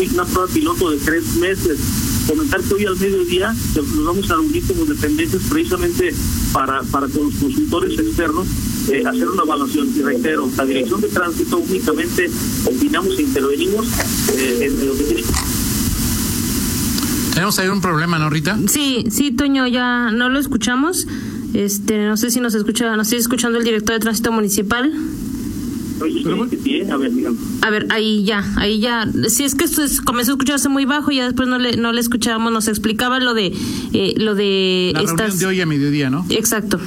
un, 0.00 0.14
una 0.14 0.24
prueba 0.24 0.48
piloto 0.52 0.90
de 0.90 0.96
tres 0.98 1.36
meses. 1.36 1.78
Comentar 2.26 2.60
que 2.60 2.74
hoy 2.74 2.86
al 2.86 2.96
mediodía 2.96 3.54
nos 3.74 4.04
vamos 4.04 4.30
a 4.30 4.34
reunir 4.34 4.66
como 4.66 4.84
dependientes 4.84 5.42
precisamente 5.48 6.14
para, 6.52 6.82
para 6.82 7.06
con 7.08 7.24
los 7.24 7.34
consultores 7.34 7.98
externos 7.98 8.46
eh, 8.88 9.02
hacer 9.06 9.28
una 9.28 9.42
evaluación. 9.44 9.92
Y 9.96 10.02
reitero, 10.02 10.50
la 10.56 10.64
dirección 10.64 11.00
de 11.00 11.08
tránsito 11.08 11.58
únicamente 11.58 12.30
opinamos 12.64 13.18
e 13.18 13.22
intervenimos 13.22 13.86
eh, 14.36 14.58
en, 14.60 14.80
en 14.80 14.88
lo 14.88 14.96
que 14.96 15.04
tiene 15.04 15.22
tenemos 17.32 17.58
ahí 17.58 17.68
un 17.68 17.80
problema, 17.80 18.18
¿no, 18.18 18.28
Rita? 18.28 18.58
Sí, 18.68 19.06
sí, 19.10 19.32
Toño, 19.32 19.66
ya 19.66 20.10
no 20.10 20.28
lo 20.28 20.38
escuchamos. 20.38 21.06
Este, 21.54 21.98
no 22.06 22.16
sé 22.16 22.30
si 22.30 22.40
nos 22.40 22.54
escucha, 22.54 22.96
nos 22.96 23.08
sigue 23.08 23.20
escuchando 23.20 23.58
el 23.58 23.64
director 23.64 23.94
de 23.94 24.00
tránsito 24.00 24.32
municipal. 24.32 24.92
A 27.60 27.70
ver, 27.70 27.86
ahí 27.90 28.24
ya, 28.24 28.44
ahí 28.56 28.80
ya. 28.80 29.08
Si 29.28 29.44
es 29.44 29.54
que 29.54 29.64
esto 29.64 29.82
es, 29.82 30.00
comenzó 30.00 30.32
a 30.32 30.34
escucharse 30.34 30.68
muy 30.68 30.84
bajo 30.84 31.10
y 31.12 31.16
ya 31.16 31.24
después 31.26 31.48
no 31.48 31.58
le, 31.58 31.76
no 31.76 31.92
le 31.92 32.00
escuchábamos, 32.00 32.52
nos 32.52 32.68
explicaba 32.68 33.20
lo 33.20 33.34
de 33.34 33.52
eh, 33.92 34.14
lo 34.16 34.34
de 34.34 34.92
la 34.94 35.02
reunión 35.02 35.38
de 35.38 35.46
hoy 35.46 35.60
a 35.60 35.66
mediodía, 35.66 36.10
¿no? 36.10 36.26
Exacto. 36.30 36.80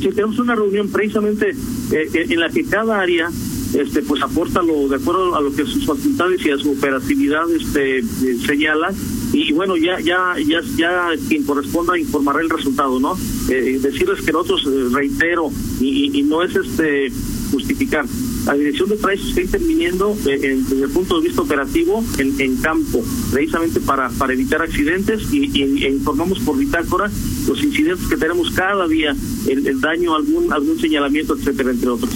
Sí, 0.00 0.08
tenemos 0.14 0.38
una 0.38 0.54
reunión 0.54 0.88
precisamente 0.88 1.54
eh, 1.92 2.26
en 2.30 2.40
la 2.40 2.48
que 2.48 2.64
cada 2.64 3.00
área 3.00 3.28
este 3.74 4.02
pues 4.02 4.22
aporta 4.22 4.62
lo 4.62 4.88
de 4.88 4.96
acuerdo 4.96 5.36
a 5.36 5.40
lo 5.40 5.54
que 5.54 5.64
sus 5.66 5.84
facultades 5.84 6.44
y 6.46 6.50
a 6.50 6.58
su 6.58 6.70
operatividad 6.70 7.50
este 7.50 8.02
señala 8.46 8.94
y 9.32 9.52
bueno 9.52 9.76
ya 9.76 10.00
ya 10.00 10.34
ya 10.38 10.60
ya 10.76 11.10
quien 11.28 11.44
corresponda 11.44 11.98
informará 11.98 12.40
el 12.40 12.50
resultado 12.50 12.98
no 12.98 13.16
eh, 13.48 13.78
decirles 13.80 14.22
que 14.22 14.32
nosotros 14.32 14.92
reitero 14.92 15.50
y, 15.80 16.18
y, 16.18 16.22
no 16.22 16.42
es 16.42 16.54
este 16.56 17.10
justificar 17.50 18.04
la 18.48 18.54
dirección 18.54 18.88
de 18.88 18.96
tránsito 18.96 19.28
está 19.28 19.42
interviniendo 19.42 20.16
eh, 20.26 20.62
desde 20.68 20.84
el 20.84 20.90
punto 20.90 21.20
de 21.20 21.28
vista 21.28 21.42
operativo 21.42 22.02
en, 22.16 22.40
en 22.40 22.56
campo, 22.62 23.04
precisamente 23.30 23.78
para, 23.80 24.08
para 24.08 24.32
evitar 24.32 24.62
accidentes 24.62 25.30
y, 25.30 25.62
e 25.62 25.90
informamos 25.90 26.38
por 26.40 26.56
bitácora 26.56 27.10
los 27.46 27.62
incidentes 27.62 28.06
que 28.08 28.16
tenemos 28.16 28.50
cada 28.52 28.88
día, 28.88 29.14
el, 29.46 29.66
el 29.66 29.80
daño, 29.82 30.14
algún, 30.16 30.50
algún 30.50 30.80
señalamiento, 30.80 31.36
etcétera, 31.36 31.72
entre 31.72 31.90
otros. 31.90 32.10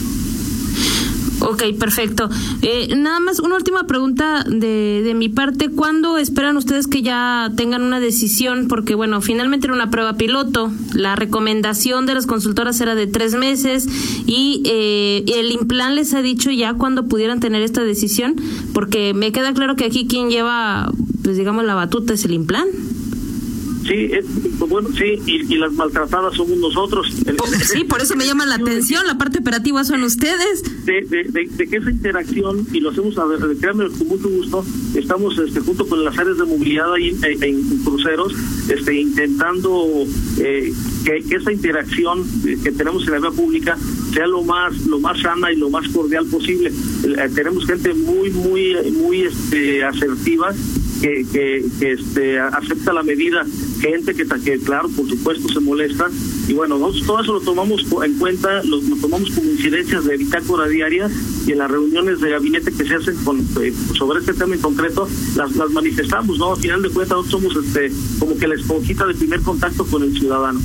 Ok, 1.44 1.64
perfecto. 1.78 2.30
Eh, 2.62 2.94
nada 2.96 3.18
más 3.18 3.40
una 3.40 3.56
última 3.56 3.84
pregunta 3.86 4.44
de, 4.48 5.02
de 5.04 5.14
mi 5.14 5.28
parte. 5.28 5.70
¿Cuándo 5.70 6.16
esperan 6.16 6.56
ustedes 6.56 6.86
que 6.86 7.02
ya 7.02 7.50
tengan 7.56 7.82
una 7.82 7.98
decisión? 7.98 8.68
Porque, 8.68 8.94
bueno, 8.94 9.20
finalmente 9.20 9.66
era 9.66 9.74
una 9.74 9.90
prueba 9.90 10.14
piloto. 10.14 10.70
La 10.94 11.16
recomendación 11.16 12.06
de 12.06 12.14
las 12.14 12.26
consultoras 12.26 12.80
era 12.80 12.94
de 12.94 13.08
tres 13.08 13.34
meses 13.34 13.88
y 14.26 14.62
eh, 14.66 15.24
el 15.34 15.50
Implan 15.50 15.96
les 15.96 16.14
ha 16.14 16.22
dicho 16.22 16.50
ya 16.50 16.74
cuándo 16.74 17.06
pudieran 17.06 17.40
tener 17.40 17.62
esta 17.62 17.82
decisión. 17.82 18.36
Porque 18.72 19.12
me 19.12 19.32
queda 19.32 19.52
claro 19.52 19.74
que 19.74 19.84
aquí 19.84 20.06
quien 20.06 20.30
lleva, 20.30 20.92
pues 21.24 21.36
digamos, 21.36 21.64
la 21.64 21.74
batuta 21.74 22.14
es 22.14 22.24
el 22.24 22.34
Implan. 22.34 22.68
Sí, 23.86 24.10
bueno, 24.58 24.88
sí, 24.96 25.18
y, 25.26 25.56
las 25.56 25.72
maltratadas 25.72 26.34
somos 26.34 26.56
nosotros. 26.58 27.12
Sí, 27.64 27.84
por 27.84 28.00
eso 28.00 28.14
me 28.16 28.26
llama 28.26 28.46
la 28.46 28.54
atención, 28.62 29.06
la 29.06 29.18
parte 29.18 29.38
operativa 29.38 29.84
son 29.84 30.02
ustedes. 30.02 30.62
De, 30.84 31.02
de, 31.02 31.66
que 31.66 31.76
esa 31.76 31.90
interacción, 31.90 32.66
y 32.72 32.80
lo 32.80 32.90
hacemos, 32.90 33.16
a 33.18 33.24
ver, 33.24 33.40
créanme, 33.60 33.88
con 33.88 34.08
mucho 34.08 34.28
gusto, 34.28 34.64
estamos 34.94 35.38
este, 35.38 35.60
junto 35.60 35.86
con 35.86 36.04
las 36.04 36.16
áreas 36.18 36.38
de 36.38 36.44
movilidad 36.44 36.92
ahí 36.92 37.16
en, 37.22 37.42
en 37.42 37.78
cruceros, 37.84 38.32
este, 38.68 39.00
intentando 39.00 40.04
eh, 40.38 40.72
que, 41.04 41.22
que, 41.28 41.36
esa 41.36 41.52
interacción 41.52 42.24
que 42.42 42.72
tenemos 42.72 43.06
en 43.06 43.12
la 43.12 43.18
vía 43.18 43.30
pública 43.30 43.76
sea 44.12 44.26
lo 44.26 44.42
más 44.42 44.86
lo 44.86 44.98
más 45.00 45.20
sana 45.20 45.52
y 45.52 45.56
lo 45.56 45.70
más 45.70 45.88
cordial 45.88 46.26
posible. 46.26 46.70
Eh, 46.70 47.30
tenemos 47.34 47.66
gente 47.66 47.94
muy, 47.94 48.30
muy, 48.30 48.74
muy 48.92 49.22
este, 49.22 49.84
asertiva 49.84 50.52
que, 51.00 51.26
que, 51.32 51.64
que 51.78 51.92
este, 51.92 52.38
acepta 52.38 52.92
la 52.92 53.02
medida, 53.02 53.44
gente 53.82 54.14
que, 54.14 54.24
que, 54.24 54.58
claro, 54.60 54.88
por 54.96 55.08
supuesto, 55.08 55.48
se 55.48 55.60
molesta. 55.60 56.08
Y 56.46 56.52
bueno, 56.52 56.78
nosotros 56.78 57.06
todo 57.06 57.20
eso 57.20 57.32
lo 57.34 57.40
tomamos 57.40 57.84
en 58.04 58.18
cuenta, 58.18 58.62
lo, 58.62 58.80
tomamos 59.00 59.30
como 59.30 59.50
incidencias 59.50 60.04
de 60.04 60.16
bitácora 60.16 60.68
diaria 60.68 61.10
y 61.46 61.52
en 61.52 61.58
las 61.58 61.70
reuniones 61.70 62.20
de 62.20 62.30
gabinete 62.30 62.72
que 62.72 62.84
se 62.84 62.94
hacen 62.94 63.16
con, 63.24 63.40
eh, 63.60 63.72
sobre 63.98 64.20
este 64.20 64.34
tema 64.34 64.54
en 64.54 64.60
concreto, 64.60 65.08
las, 65.36 65.54
las 65.56 65.70
manifestamos, 65.70 66.38
¿no? 66.38 66.52
Al 66.52 66.60
final 66.60 66.82
de 66.82 66.90
cuentas, 66.90 67.18
nosotros 67.18 67.52
somos 67.52 67.66
este, 67.66 67.92
como 68.18 68.38
que 68.38 68.46
la 68.46 68.54
esponjita 68.54 69.06
de 69.06 69.14
primer 69.14 69.40
contacto 69.40 69.84
con 69.84 70.02
el 70.04 70.16
ciudadano. 70.16 70.60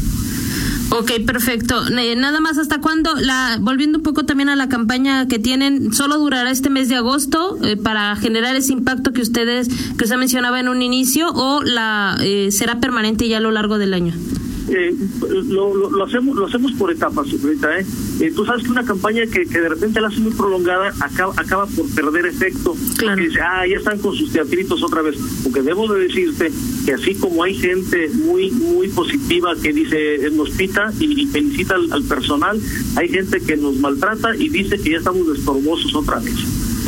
Ok, 0.89 1.11
perfecto. 1.25 1.83
Nada 1.89 2.39
más, 2.39 2.57
¿hasta 2.57 2.79
cuándo? 2.79 3.13
La, 3.15 3.57
volviendo 3.59 3.97
un 3.97 4.03
poco 4.03 4.25
también 4.25 4.49
a 4.49 4.55
la 4.55 4.69
campaña 4.69 5.27
que 5.27 5.37
tienen, 5.37 5.93
¿solo 5.93 6.17
durará 6.17 6.49
este 6.49 6.69
mes 6.69 6.87
de 6.87 6.95
agosto 6.95 7.57
eh, 7.63 7.75
para 7.75 8.15
generar 8.15 8.55
ese 8.55 8.71
impacto 8.71 9.11
que 9.11 9.21
ustedes, 9.21 9.67
que 9.67 10.03
usted 10.05 10.17
mencionaba 10.17 10.59
en 10.59 10.69
un 10.69 10.81
inicio, 10.81 11.29
o 11.33 11.61
la 11.63 12.17
eh, 12.21 12.51
será 12.51 12.79
permanente 12.79 13.27
ya 13.27 13.37
a 13.37 13.41
lo 13.41 13.51
largo 13.51 13.77
del 13.77 13.93
año? 13.93 14.13
Eh, 14.77 14.93
lo, 15.47 15.73
lo, 15.73 15.89
lo, 15.89 16.03
hacemos 16.05 16.35
lo 16.35 16.45
hacemos 16.45 16.71
por 16.73 16.91
etapas 16.91 17.25
¿eh? 17.29 17.85
¿eh? 18.19 18.31
tú 18.35 18.45
sabes 18.45 18.63
que 18.63 18.69
una 18.69 18.85
campaña 18.85 19.23
que, 19.25 19.47
que 19.47 19.59
de 19.59 19.69
repente 19.69 19.99
la 19.99 20.09
hace 20.09 20.19
muy 20.19 20.33
prolongada 20.33 20.93
acaba, 20.99 21.33
acaba 21.35 21.65
por 21.65 21.89
perder 21.95 22.27
efecto 22.27 22.75
claro. 22.95 23.19
dice 23.19 23.39
ah 23.41 23.65
ya 23.65 23.77
están 23.77 23.97
con 23.97 24.13
sus 24.15 24.31
teatritos 24.31 24.83
otra 24.83 25.01
vez 25.01 25.17
porque 25.43 25.63
debo 25.63 25.91
de 25.91 26.01
decirte 26.01 26.51
que 26.85 26.93
así 26.93 27.15
como 27.15 27.43
hay 27.43 27.55
gente 27.55 28.09
muy 28.09 28.51
muy 28.51 28.87
positiva 28.89 29.55
que 29.55 29.73
dice 29.73 30.29
nos 30.31 30.51
pita 30.51 30.93
y, 30.99 31.23
y 31.23 31.25
felicita 31.25 31.73
al, 31.73 31.91
al, 31.91 32.03
personal 32.03 32.59
hay 32.97 33.09
gente 33.09 33.41
que 33.41 33.57
nos 33.57 33.77
maltrata 33.77 34.35
y 34.35 34.49
dice 34.49 34.77
que 34.77 34.91
ya 34.91 34.97
estamos 34.97 35.27
estorbosos 35.35 35.95
otra 35.95 36.19
vez 36.19 36.35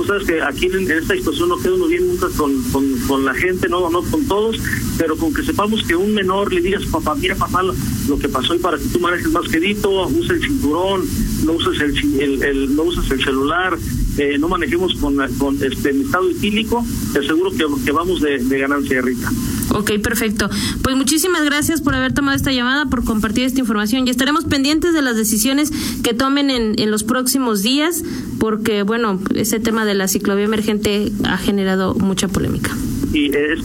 sabes 0.09 0.25
que 0.25 0.41
aquí 0.41 0.65
en, 0.65 0.89
esta 0.89 1.13
situación 1.13 1.49
no 1.49 1.57
queda 1.57 1.75
uno 1.75 1.85
bien 1.85 2.07
nunca 2.07 2.27
con, 2.35 2.63
con, 3.07 3.25
la 3.25 3.33
gente, 3.35 3.69
no, 3.69 3.91
no 3.91 4.01
con 4.01 4.25
todos, 4.25 4.57
pero 4.97 5.15
con 5.15 5.31
que 5.31 5.43
sepamos 5.43 5.83
que 5.83 5.95
un 5.95 6.15
menor 6.15 6.51
le 6.51 6.61
digas, 6.61 6.83
papá, 6.87 7.13
mira 7.13 7.35
papá 7.35 7.61
lo, 7.61 8.17
que 8.17 8.27
pasó 8.27 8.55
y 8.55 8.57
para 8.57 8.79
que 8.79 8.85
tú 8.85 8.99
manejes 8.99 9.29
más 9.31 9.47
quedito, 9.47 10.07
usa 10.07 10.33
el 10.33 10.41
cinturón, 10.41 11.05
no 11.45 11.53
uses 11.53 11.79
el 11.79 12.75
no 12.75 12.83
uses 12.83 13.11
el 13.11 13.23
celular, 13.23 13.77
eh, 14.17 14.37
no 14.39 14.47
manejemos 14.47 14.95
con, 14.95 15.15
con 15.37 15.63
este 15.63 15.91
estado 15.91 16.27
etílico, 16.27 16.83
te 17.13 17.19
aseguro 17.19 17.51
que, 17.51 17.65
que 17.85 17.91
vamos 17.91 18.19
de, 18.19 18.39
de 18.39 18.59
ganancia 18.59 19.01
rica. 19.01 19.31
Ok, 19.71 19.91
perfecto. 20.01 20.49
Pues 20.81 20.95
muchísimas 20.95 21.43
gracias 21.43 21.81
por 21.81 21.95
haber 21.95 22.13
tomado 22.13 22.35
esta 22.35 22.51
llamada, 22.51 22.85
por 22.85 23.03
compartir 23.03 23.45
esta 23.45 23.59
información 23.59 24.07
y 24.07 24.09
estaremos 24.09 24.45
pendientes 24.45 24.93
de 24.93 25.01
las 25.01 25.15
decisiones 25.15 25.71
que 26.03 26.13
tomen 26.13 26.49
en, 26.49 26.79
en 26.79 26.91
los 26.91 27.03
próximos 27.03 27.61
días, 27.61 28.03
porque, 28.39 28.83
bueno, 28.83 29.19
ese 29.35 29.59
tema 29.59 29.85
de 29.85 29.93
la 29.93 30.07
ciclovía 30.07 30.45
emergente 30.45 31.11
ha 31.23 31.37
generado 31.37 31.93
mucha 31.95 32.27
polémica. 32.27 32.75
Y 33.13 33.27
es 33.35 33.59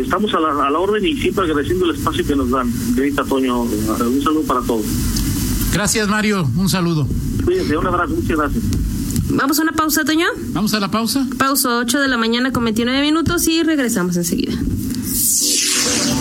estamos 0.00 0.32
a 0.34 0.40
la, 0.40 0.66
a 0.66 0.70
la 0.70 0.78
orden 0.78 1.04
y 1.04 1.16
siempre 1.16 1.44
agradeciendo 1.44 1.84
el 1.84 1.96
espacio 1.96 2.26
que 2.26 2.34
nos 2.34 2.50
dan. 2.50 2.72
Grita 2.94 3.24
Toño, 3.24 3.62
un 3.62 4.22
saludo 4.22 4.42
para 4.42 4.60
todos. 4.62 4.86
Gracias, 5.72 6.08
Mario. 6.08 6.48
Un 6.56 6.68
saludo. 6.68 7.06
Cuídense, 7.44 7.76
un 7.76 7.86
abrazo, 7.86 8.14
muchas 8.14 8.36
gracias. 8.36 8.64
Vamos 9.28 9.58
a 9.58 9.62
una 9.62 9.72
pausa, 9.72 10.04
Toño. 10.04 10.26
Vamos 10.52 10.72
a 10.72 10.80
la 10.80 10.90
pausa. 10.90 11.26
Pausa 11.36 11.78
8 11.78 12.00
de 12.00 12.08
la 12.08 12.16
mañana 12.16 12.52
con 12.52 12.64
29 12.64 13.00
minutos 13.02 13.46
y 13.48 13.62
regresamos 13.62 14.16
enseguida. 14.16 14.54